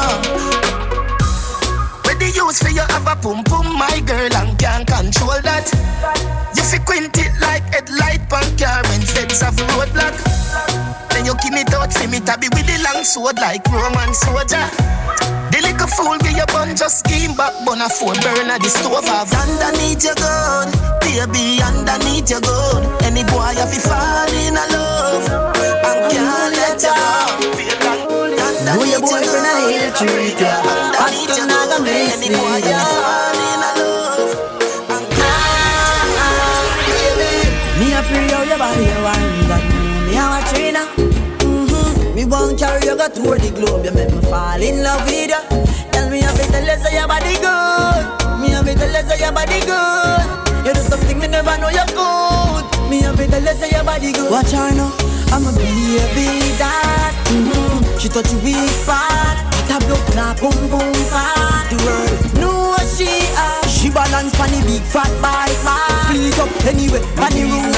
[2.03, 5.69] Where the use for you have a pum pum, my girl, and can't control that.
[6.55, 10.15] You fi quint it like headlight pan car feds have roadblock.
[11.09, 15.08] Then you give me touch, see me tabby with the long sword like Roman soldier.
[15.59, 19.03] The little fool with your bun just scheme back, bun a four burner the stove
[19.11, 19.27] off.
[19.27, 20.71] Underneath your gun,
[21.03, 22.87] baby, underneath your gun.
[23.03, 25.27] Any boy have to fall in a love
[25.83, 27.99] and can't let you go.
[28.71, 30.63] Know your boyfriend a ill treat ya.
[30.95, 32.31] Pastor not gonna miss me.
[37.75, 39.63] Me a free out your body, you want that
[40.07, 41.08] Me a watch you now.
[42.29, 43.85] Won't carry you go tour the globe.
[43.85, 45.41] You make me fall in love with you.
[45.89, 48.05] Tell me a bit tell you say your body good.
[48.37, 50.21] Me a bit tell you say your body good.
[50.61, 52.65] You do something me never know you good.
[52.85, 54.29] Me a bit tell you say your body good.
[54.29, 54.93] Watch her now.
[55.33, 57.17] I'm a baby that.
[57.33, 57.97] Mm-hmm.
[57.97, 59.49] She touch you weak spot.
[59.65, 61.69] That blood clot, boom boom fat.
[61.73, 63.65] The world know what she are.
[63.65, 65.57] She balance on the big fat bike.
[66.09, 67.73] Clean it up anyway, on the roof.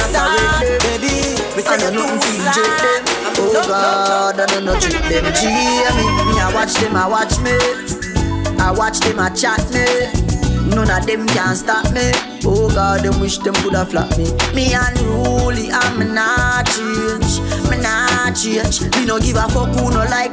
[0.84, 3.21] Baby, we say you don't feel them.
[3.44, 5.26] Oh God, I don't know treat them.
[5.34, 5.50] G
[5.98, 7.58] me, me I watch them, I watch me.
[8.60, 10.32] I watch them, I chat me.
[10.70, 12.12] None of them can stop me.
[12.46, 14.32] Oh God, them wish them coulda flop me.
[14.54, 17.42] Me unruly, I'm not change.
[17.70, 18.82] Me not change.
[18.96, 20.32] Me no give a fuck who no like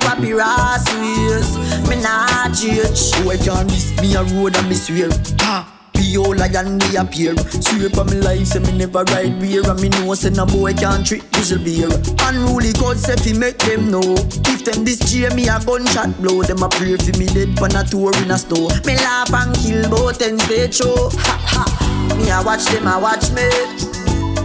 [1.01, 1.57] ways.
[1.89, 3.15] Me not change.
[3.15, 5.09] Who oh, I can miss me a road and me swear.
[5.41, 5.78] Ha.
[6.19, 7.37] All lion me appear.
[7.37, 10.75] Swear for me life say me never ride beer And me know say no boy
[10.75, 11.89] can't treat whistle beer
[12.27, 14.15] Unruly God say fi make them know.
[14.51, 16.43] If them this cheer me a gunshot blow.
[16.43, 18.71] Them a pray fi me dead pan a tour in a store.
[18.85, 21.11] Me laugh and kill both ends they show.
[21.13, 22.17] Ha ha.
[22.17, 23.49] Me a watch them a watch me.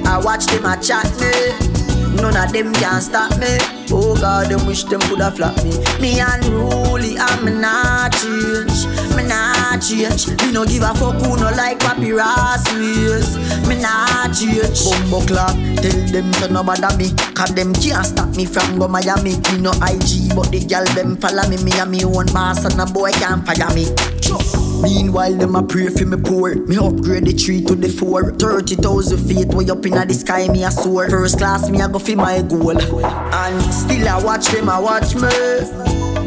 [0.06, 1.83] I watch them a chat me
[2.16, 3.57] None of them can stop me.
[3.91, 5.72] Oh God, them wish them coulda flop me.
[6.01, 8.86] Me unruly, I'm not change.
[9.16, 10.28] Me not change.
[10.41, 13.38] Me no give a fuck who no like papyrus ways.
[13.68, 14.84] Me not change.
[14.84, 17.11] Bumbo clock, tell them to no bother me.
[17.34, 19.38] Cause them can't stop me from go Miami.
[19.38, 21.57] Me no IG, but the girl them follow me.
[21.64, 23.86] Me and me own boss and a boy can't fire me.
[24.28, 26.56] your Meanwhile, them a pray for me poor.
[26.68, 28.32] Me upgrade the three to the four.
[28.34, 31.10] 30,000 feet way up in the sky, me a soar.
[31.10, 32.78] First class, me a go for my goal.
[32.78, 35.30] And still, I watch them, I watch me.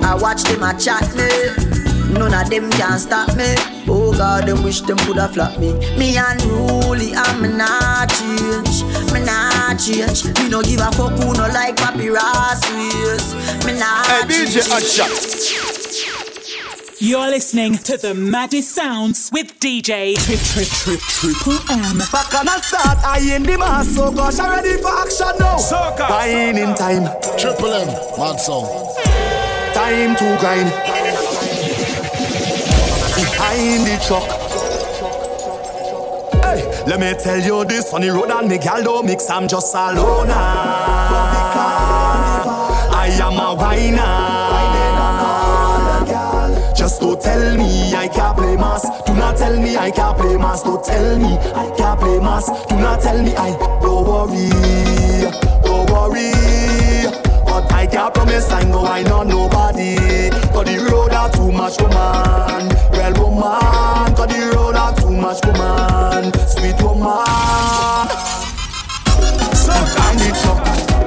[0.03, 1.77] I watch them, I chat me.
[2.19, 3.55] None of them can stop me.
[3.89, 5.75] Oh God, them wish them coulda flop me.
[5.99, 8.85] Me unruly, I'm not change.
[9.13, 10.25] Me not change.
[10.39, 13.67] Me no give a fuck who no like paparazzi.
[13.67, 14.47] Me not hey.
[14.47, 15.76] DJ Acha.
[16.99, 21.99] You're listening to the maddest sounds with DJ Trip Trip Trip Triple M.
[22.11, 25.59] Back on the start, I in the mass, so gosh, I'm ready for action now.
[25.59, 26.09] Soca.
[26.09, 27.05] Dying in time.
[27.37, 28.65] Triple M, mad song.
[29.75, 30.71] Time to grind.
[33.13, 34.25] Behind the truck.
[36.43, 39.29] Hey, let me tell you this on the road and me gal don't mix.
[39.29, 40.33] I'm just a loner.
[42.95, 44.26] I am a whiner.
[46.87, 48.83] Just don't tell me I can't play mass.
[49.07, 50.63] Do not tell me I can't play mass.
[50.63, 52.47] Don't tell me I can't play mass.
[52.69, 53.51] Do not tell me I
[53.83, 54.49] don't worry,
[55.65, 56.31] don't worry.
[57.45, 59.97] But I can't promise I know I know nobody.
[60.55, 64.15] Cause the road are too much woman, real woman.
[64.15, 68.07] Cause the road are too much woman, sweet woman.
[69.59, 71.06] So kind of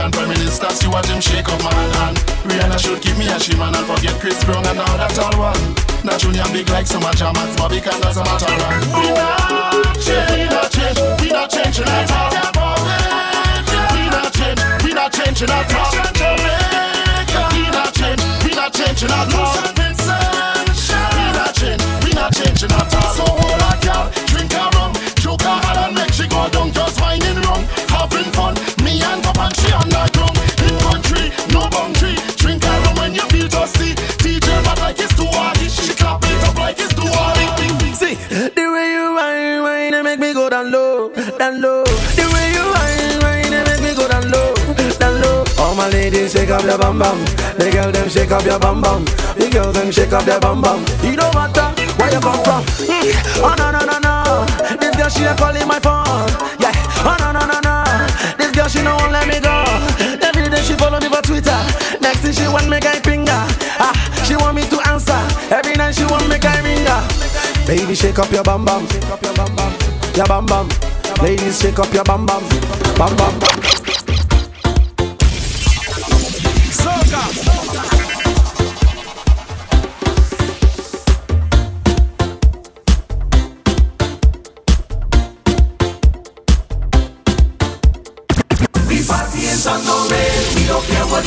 [0.00, 2.16] Egyptian prime minister Stuart them shake up my hand.
[2.48, 5.60] Rihanna should give me a she and forget Chris Brown and all that all one.
[6.04, 8.56] Not Junior big like so much Amats Bobby can doesn't matter of
[8.96, 12.32] We not change, we not change, we not changing at all
[13.68, 15.92] We not change, we not changing at all
[17.52, 22.94] We not changing, we not changing at all We not changing, we not changing at
[22.94, 23.09] all
[45.80, 47.16] my ladies, shake up your bum bum.
[47.56, 49.02] The girl them shake up your bum bum.
[49.40, 50.84] The girl them shake up your bum bum.
[51.00, 52.62] You don't matter where you come from.
[52.84, 53.16] Mm.
[53.40, 54.14] Oh no no no no,
[54.76, 56.28] this girl she a calling my phone.
[56.60, 56.76] Yeah.
[57.00, 57.76] Oh no no no no,
[58.36, 59.56] this girl she no won't let me go.
[60.20, 61.56] Every day she follow me for Twitter.
[62.04, 63.40] Next thing she want me guy finger.
[63.80, 63.96] Ah,
[64.28, 65.16] she want me to answer.
[65.48, 67.00] Every night she want me guy ringer.
[67.64, 68.84] Baby shake up your bum bum.
[70.12, 70.68] Your bum bum.
[71.24, 72.44] Ladies shake up your bum bum.
[73.00, 73.32] Bum bum.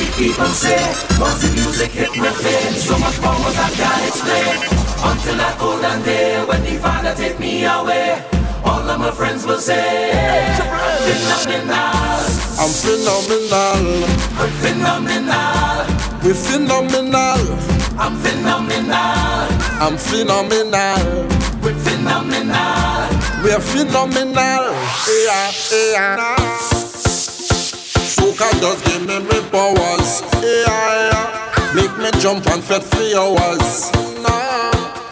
[0.04, 0.78] music people say
[1.20, 4.58] Once the music hit my head So much more what I can't explain
[5.04, 8.24] Until that golden day When the father take me away
[8.64, 10.56] All of my friends will say
[12.56, 12.70] I'm phenomenal.
[12.70, 13.84] I'm phenomenal.
[14.40, 15.86] We're phenomenal.
[16.24, 17.42] We're phenomenal.
[18.00, 18.94] I'm phenomenal
[19.84, 21.28] I'm phenomenal.
[21.62, 24.64] We're phenomenal We're phenomenal.
[25.08, 26.73] Yeah, yeah
[28.34, 30.22] soca just give me me powers.
[30.42, 33.92] Yeah, make me jump and fet three hours.
[34.22, 34.72] Nah,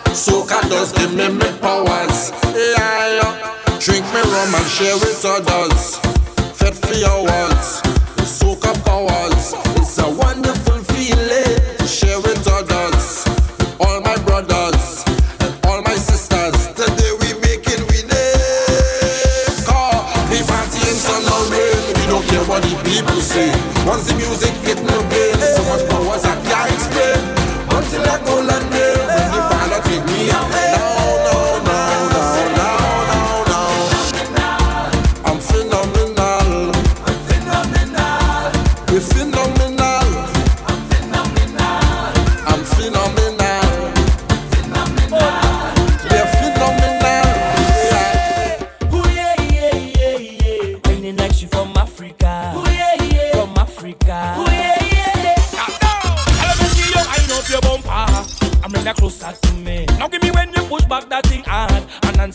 [0.09, 2.32] soca does give me me powers.
[2.55, 5.97] Yeah, drink me rum and share with others.
[6.57, 7.82] Fet three hours,
[8.26, 9.70] soca powers.
[23.92, 24.61] runs the music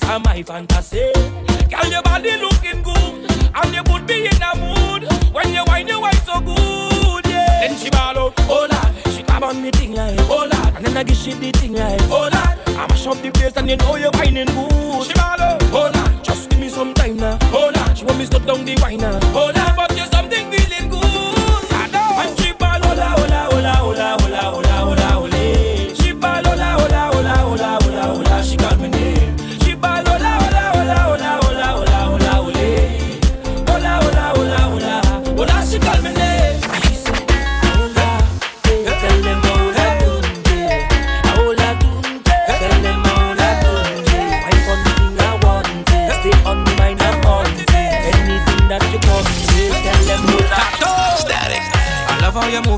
[0.02, 1.12] and answer my fantasy.
[1.68, 5.88] Girl, your body looking good and you put me in a mood when you whine,
[5.88, 7.68] you whine so good, yeah.
[7.68, 10.84] Then she ball out, oh lord, she grab on me thing like, oh lord, and
[10.84, 13.68] then I give she the thing like, oh lord, I mash up the place and
[13.70, 15.06] you know you're whining good.
[15.06, 18.18] She ball out, oh lord, just give me some time now, oh lord, she want
[18.18, 19.95] me stop down the wine now, oh but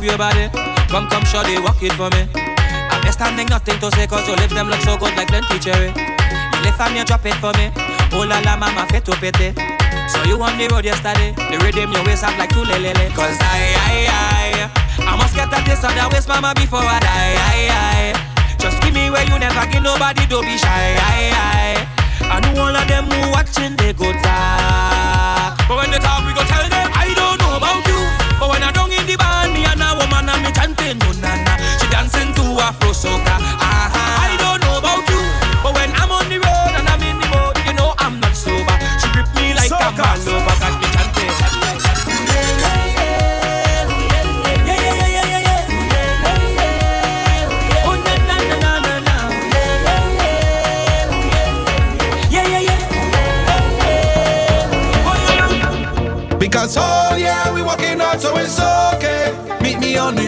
[0.09, 0.49] your body.
[0.89, 2.25] Come, come, shorty, walk it for me.
[2.89, 5.93] I'm standing, nothing to say, cause your lips them look so good like plenty cherry.
[5.93, 7.69] You lift and you drop it for me.
[8.17, 9.53] Oh la la, mama, fit to pity.
[10.09, 11.37] So you on the road yesterday.
[11.37, 12.97] The rhythm your waist up like two lele.
[13.13, 16.99] Cause I, I, I, I must get a taste of that waist, mama, before I
[17.05, 17.37] die.
[17.37, 18.57] I, I.
[18.57, 20.97] Just give me where you never give nobody, don't be shy.
[20.97, 22.33] I, I.
[22.33, 25.57] I know all of them who watching, they go talk.
[25.69, 28.01] But when they talk, we go tell them, I don't know about you.
[28.41, 29.78] But when I don't in the band, me and
[30.39, 31.55] and me chanting, no na na.
[31.79, 33.35] She dancing to Afro soca.
[33.39, 34.25] Uh-huh.
[34.25, 35.21] I don't know about you.
[35.63, 38.35] But when I'm on the road and I'm in the boat, you know I'm not
[38.37, 38.77] sober.
[39.01, 41.29] She grip me like I'm all over, got me chanting.
[56.39, 59.37] Because oh yeah, we working hard, so it's okay.
[59.61, 60.28] Meet me on the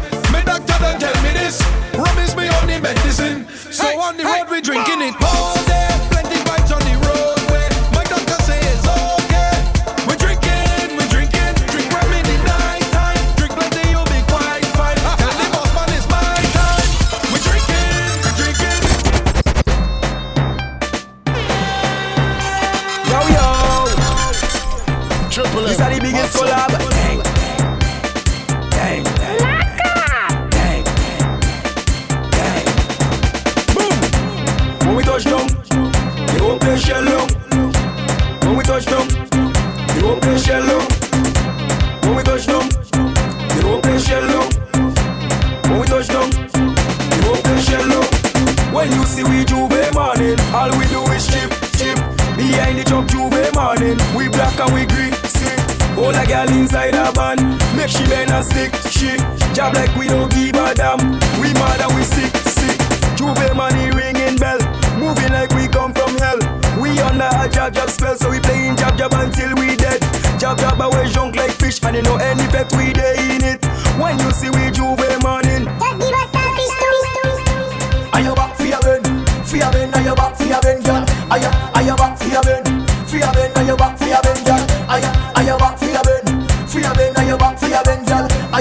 [56.31, 57.35] girl inside a van,
[57.75, 59.19] make she bend and stick, she.
[59.53, 62.79] Job like we don't give a damn, we mad and we sick, sick.
[63.19, 64.59] J'ouvert money ringing bell,
[64.95, 66.39] moving like we come from hell.
[66.79, 69.99] We under a jab jab spell, so we playing jab jab until we dead.
[70.39, 73.65] Jab jab away junk like fish, and you know any pet we day in it.
[73.99, 78.63] When you see we J'ouvert morning, just give us a fish Are you back for
[78.63, 79.03] your ben?
[79.43, 81.03] For your ben, are you back for your ben, girl?
[81.29, 82.63] Are you, are you back for your ben?
[83.05, 84.30] For your ben, are you back for your ben,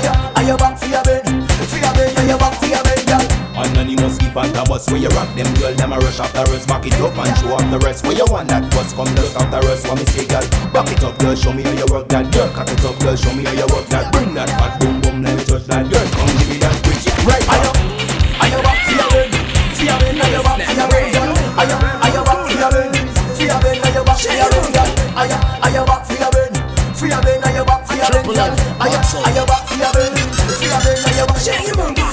[0.01, 0.16] girl?
[0.36, 1.22] Are you, back for your ben?
[1.68, 3.40] For your ben, are you back for your ben, girl?
[3.61, 6.64] Anonymous keep on the bus where you rock them girl Them a rush after us
[6.64, 9.36] Back it up and show off the rest Where you want that bus come dust
[9.36, 10.40] after us What me say girl
[10.72, 13.16] Back it up girl Show me how you work that girl Cock it up girl
[13.16, 15.84] Show me how you work that Bring that fat boom boom Let me touch that
[15.92, 17.72] girl Come give me that quick Right Are you,
[18.40, 19.28] are you back for your ben?
[19.76, 20.60] For your ben, are you back
[28.41, 30.64] I am, I am back for your burn, for
[31.05, 31.41] I am back.
[31.41, 32.10] Shake your.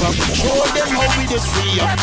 [0.00, 0.14] up.
[0.14, 1.98] Show them how we just free up.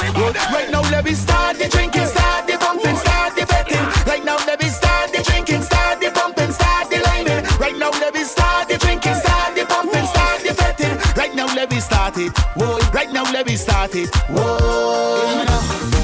[0.52, 3.86] Right now, let me start the drinking, start the bumping, start the betting.
[4.06, 7.44] Right now, let me start the drinking, start the bumping, start the lining.
[7.60, 10.96] Right now, let me start the drinking, start the bumping, start the betting.
[11.16, 12.32] Right now, let me start it.
[12.56, 12.80] Whoa.
[12.94, 14.10] Right now, let me start it.
[14.30, 15.46] Whoa.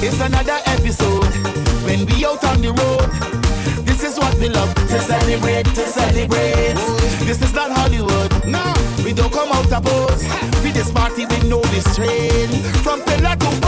[0.02, 1.32] It's another episode
[1.84, 3.10] when we out on the road.
[3.86, 6.74] This is what we love to celebrate, to celebrate.
[7.24, 8.30] This is not Hollywood.
[8.46, 8.62] No,
[9.04, 10.45] we don't come out to pose.
[11.16, 12.52] We with no restraint.
[12.84, 13.65] From pillar to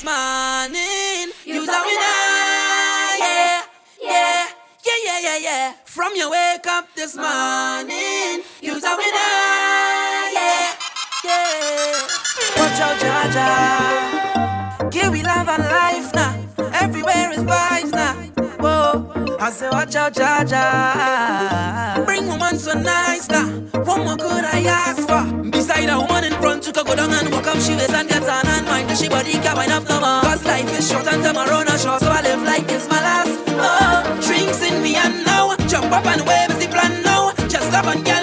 [0.00, 1.32] this morning.
[1.66, 2.00] tell me winner,
[3.18, 3.62] yeah,
[4.02, 4.46] yeah,
[4.84, 5.72] yeah, yeah, yeah, yeah.
[5.84, 9.18] From your wake up this morning, you tell me winner,
[10.32, 10.72] yeah,
[11.24, 12.06] yeah.
[12.56, 14.92] Watch out, Jaja.
[14.92, 16.34] Here we love and life now.
[16.80, 17.79] Everywhere is bright.
[19.50, 22.02] Say, watch out, cha cha.
[22.06, 23.44] Bring woman so nice da.
[23.82, 25.50] What more could I ask for?
[25.50, 27.58] Beside a woman in front, you can go down and walk up.
[27.58, 28.88] She waist and get on and mind.
[28.88, 30.22] that she body can wind up no more.
[30.22, 31.98] Cause life is short and tomorrow not sure.
[31.98, 33.38] So I live like it's my last.
[33.48, 35.56] Oh, drinks in me and now.
[35.66, 37.32] Jump up and wave as the plan now.
[37.48, 38.19] Just love and get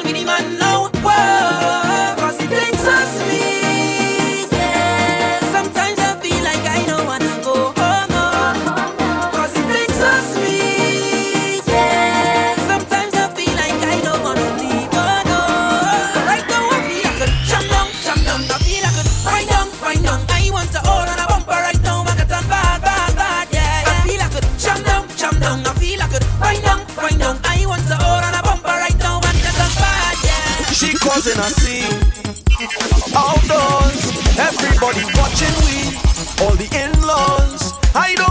[36.57, 37.73] the in-laws.
[37.93, 38.26] I don't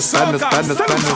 [0.00, 1.13] Spanish, Spanish, Spanish, Spanish.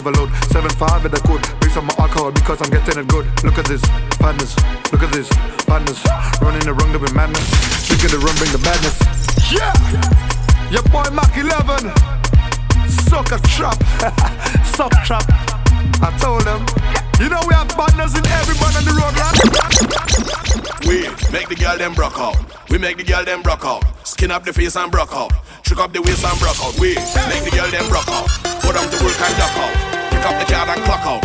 [0.00, 0.30] overload.
[0.48, 1.44] 7-5 with the code.
[1.76, 3.26] on my alcohol because I'm getting it good.
[3.44, 3.82] Look at this,
[4.16, 4.56] partners.
[4.92, 5.28] Look at this,
[5.68, 6.00] partners.
[6.40, 7.44] Running the wrong with madness.
[7.90, 8.96] Look at the run, bring the madness.
[9.52, 9.72] Yeah!
[10.72, 11.92] Your boy Mac 11.
[12.88, 13.76] Sucker trap.
[14.64, 15.24] Suck trap.
[16.00, 17.09] I told him.
[17.20, 19.36] You know we have partners in every band on the road, lad.
[20.88, 22.40] We make the girl them broke out.
[22.72, 23.84] We make the girl them broke out.
[24.08, 25.28] Skin up the face and broke out.
[25.60, 26.72] Trick up the waist and broke out.
[26.80, 26.96] We
[27.28, 28.24] make the girl them broke out.
[28.64, 29.74] Put them the work and duck out.
[30.08, 31.20] Pick up the card and clock out.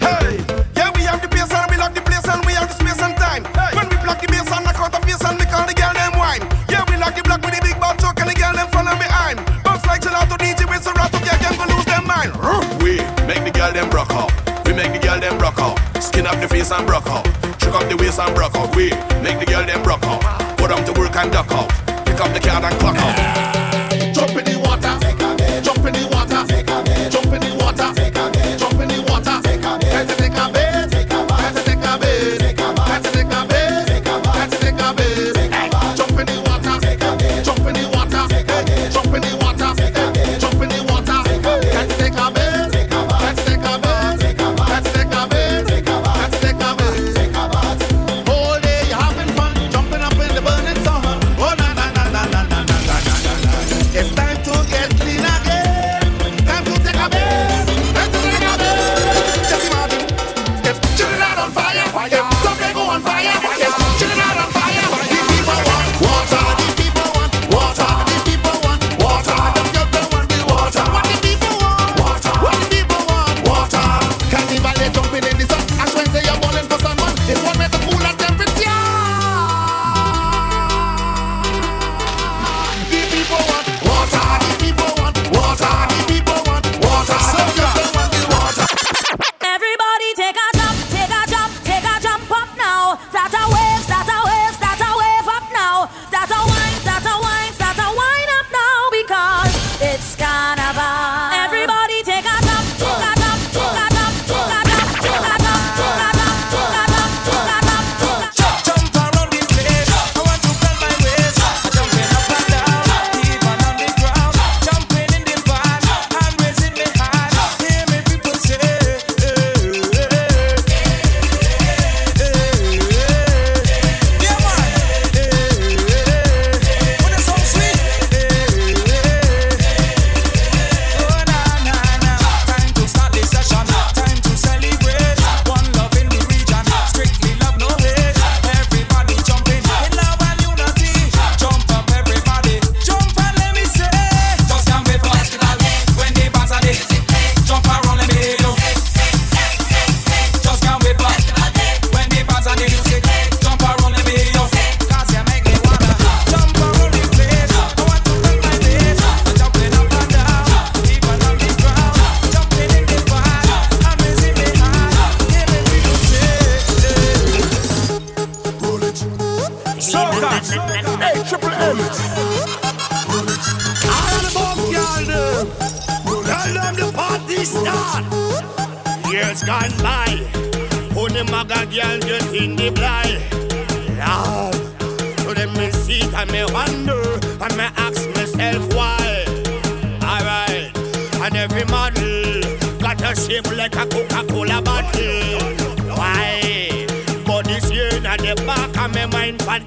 [0.00, 0.40] Hey,
[0.80, 3.04] yeah, we have the bass and we lock the place and we have the space
[3.04, 3.44] and time.
[3.52, 3.76] Hey.
[3.76, 5.92] When we block the bass and knock cut the face and we call the girl
[5.92, 6.40] them wine.
[6.72, 8.96] Yeah, we lock the block with the big bad talk and the girl them follow
[8.96, 9.44] behind.
[9.60, 12.32] Bounce like gelato DJ with Serato, yeah, them go lose their mind.
[12.80, 14.32] We make the girl them broke out
[14.74, 15.78] make the girl them rock out.
[16.02, 17.26] Skin up the face and broke out.
[17.60, 18.74] Shook up the waist and broke out.
[18.76, 18.90] We
[19.22, 20.22] make the girl them rock out.
[20.58, 21.68] Put them to work and duck out.
[22.04, 24.14] Pick up the card and clock out.
[24.14, 25.62] Jump in the water.
[25.62, 26.13] Jump in the water.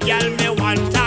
[0.08, 0.97] Girl me want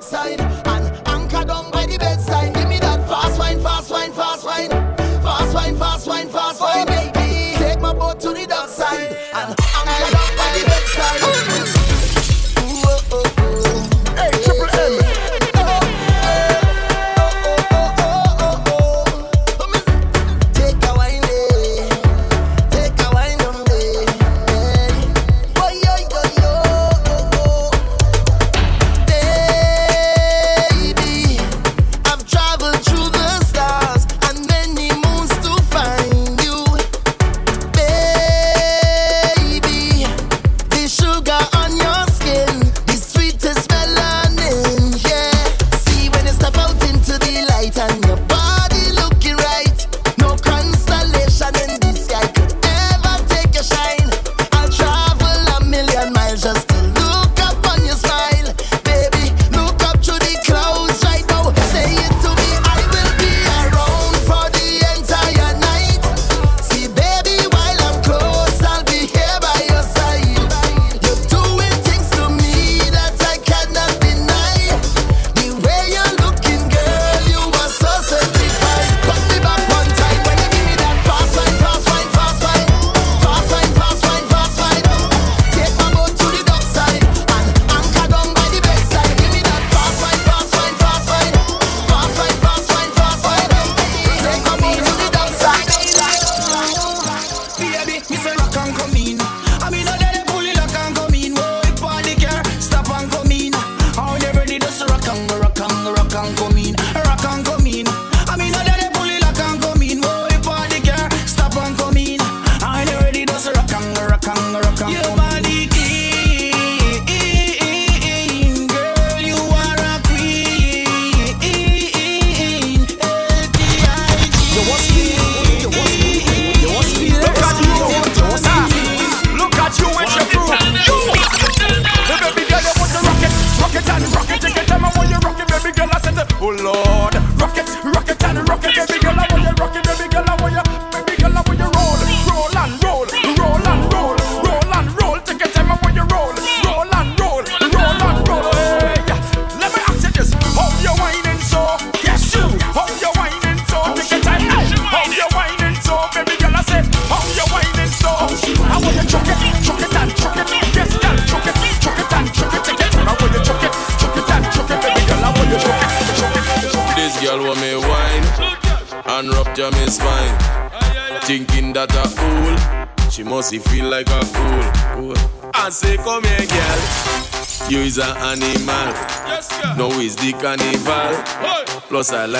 [0.00, 0.59] outside.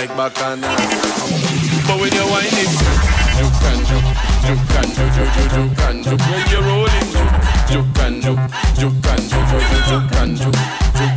[0.00, 0.70] like bacana.
[1.84, 2.72] But when you're whining,
[3.36, 4.08] juke and juke,
[4.48, 6.24] juke and juke, juke, juke, juke and juke.
[6.30, 7.10] When you're rolling,
[7.68, 8.44] juke and juke,
[8.80, 10.60] juke and juke, juke, juke and juke,
[10.96, 11.16] juke.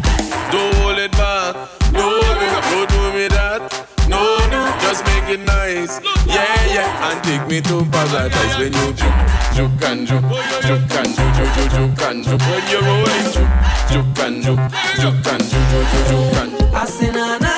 [0.52, 1.56] Don't hold it back,
[1.94, 3.62] no, no, don't do me that,
[4.10, 4.20] no,
[4.52, 9.20] no, just make it nice, yeah, yeah, and take me to paradise when you juke,
[9.56, 10.28] juke and juke,
[10.68, 12.42] juke and juke, juke, juke, juke and juke.
[12.52, 13.54] When you're rolling, juke,
[13.88, 14.66] juke and juke,
[15.00, 16.52] juke and juke, I juke and.
[16.74, 17.53] Asinana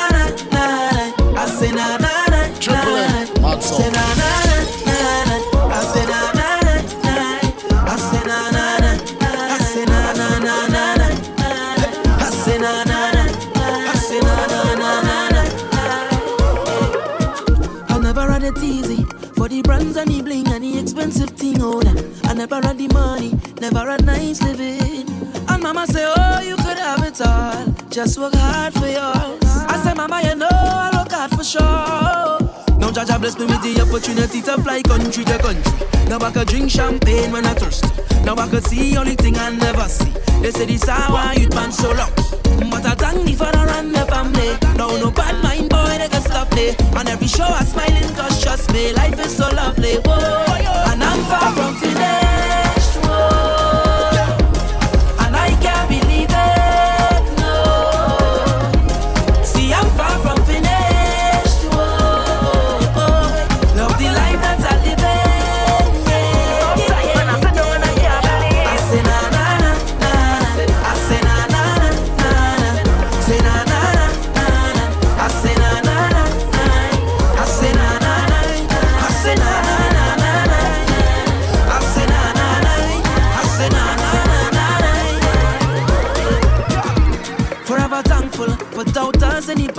[1.56, 2.11] say na na.
[2.60, 5.36] Say na na na na na.
[5.72, 6.48] I say na na
[8.56, 8.91] na na.
[9.22, 9.32] Na.
[9.53, 11.07] I say na na na na na.
[12.19, 13.23] I say na na na.
[13.56, 15.41] I say na na na na na.
[17.90, 19.03] I never had it easy
[19.36, 21.94] for the brands and the bling and the expensive thing owner.
[22.23, 25.07] I never had the money, never had nice living.
[25.48, 27.65] And mama say, oh, you could have it all.
[27.90, 29.44] Just work hard for yours.
[29.68, 30.49] I say, mama, you know
[31.56, 32.38] show.
[32.77, 35.73] Now Jah Jah bless me with the opportunity to fly country to country.
[36.10, 37.86] Now I could drink champagne when I thirst.
[38.26, 40.11] Now I could see only thing I never see.
[40.41, 42.23] They say this how youth man so lucky.
[42.72, 43.36] But I thank the
[43.69, 44.52] run the family.
[44.77, 46.76] Now no bad mind boy they can stop me.
[46.98, 49.95] On every show I smiling cause trust me life is so lovely.
[50.06, 50.91] Whoa.
[50.91, 52.24] And I'm far from finished.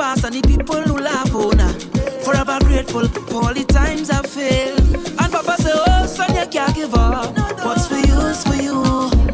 [0.06, 1.74] Past and the people who laugh oh, on her.
[2.22, 4.78] Forever grateful for all the times I failed.
[5.18, 7.34] And Papa say, Oh, son, you can't give up.
[7.66, 8.86] What's for you is for you.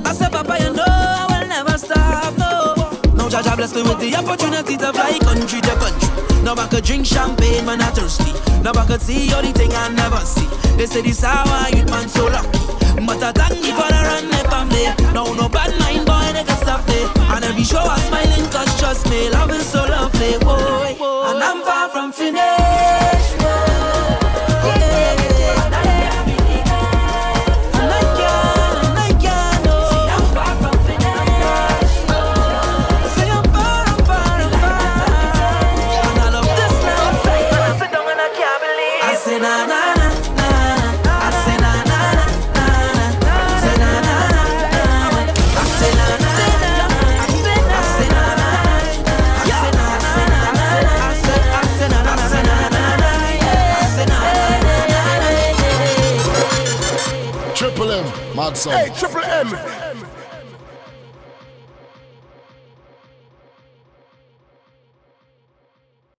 [0.09, 2.33] I said, Papa, you know I will never stop.
[2.39, 2.73] No.
[3.13, 6.43] Now Jah Jah bless me with the opportunity to fly country to country.
[6.43, 8.33] Now I could drink champagne when I thirsty.
[8.63, 10.49] Now I could see all the thing I never see.
[10.79, 12.72] They say this how I man so lucky.
[13.07, 14.85] But I thank the run my family.
[15.13, 17.01] No, no bad mind boy, they can stop me.
[17.33, 20.97] And every show I'm smiling cause trust me, love is so lovely, boy.
[21.29, 23.02] And I'm far from finished.
[58.63, 58.73] Son.
[58.73, 58.91] Hey,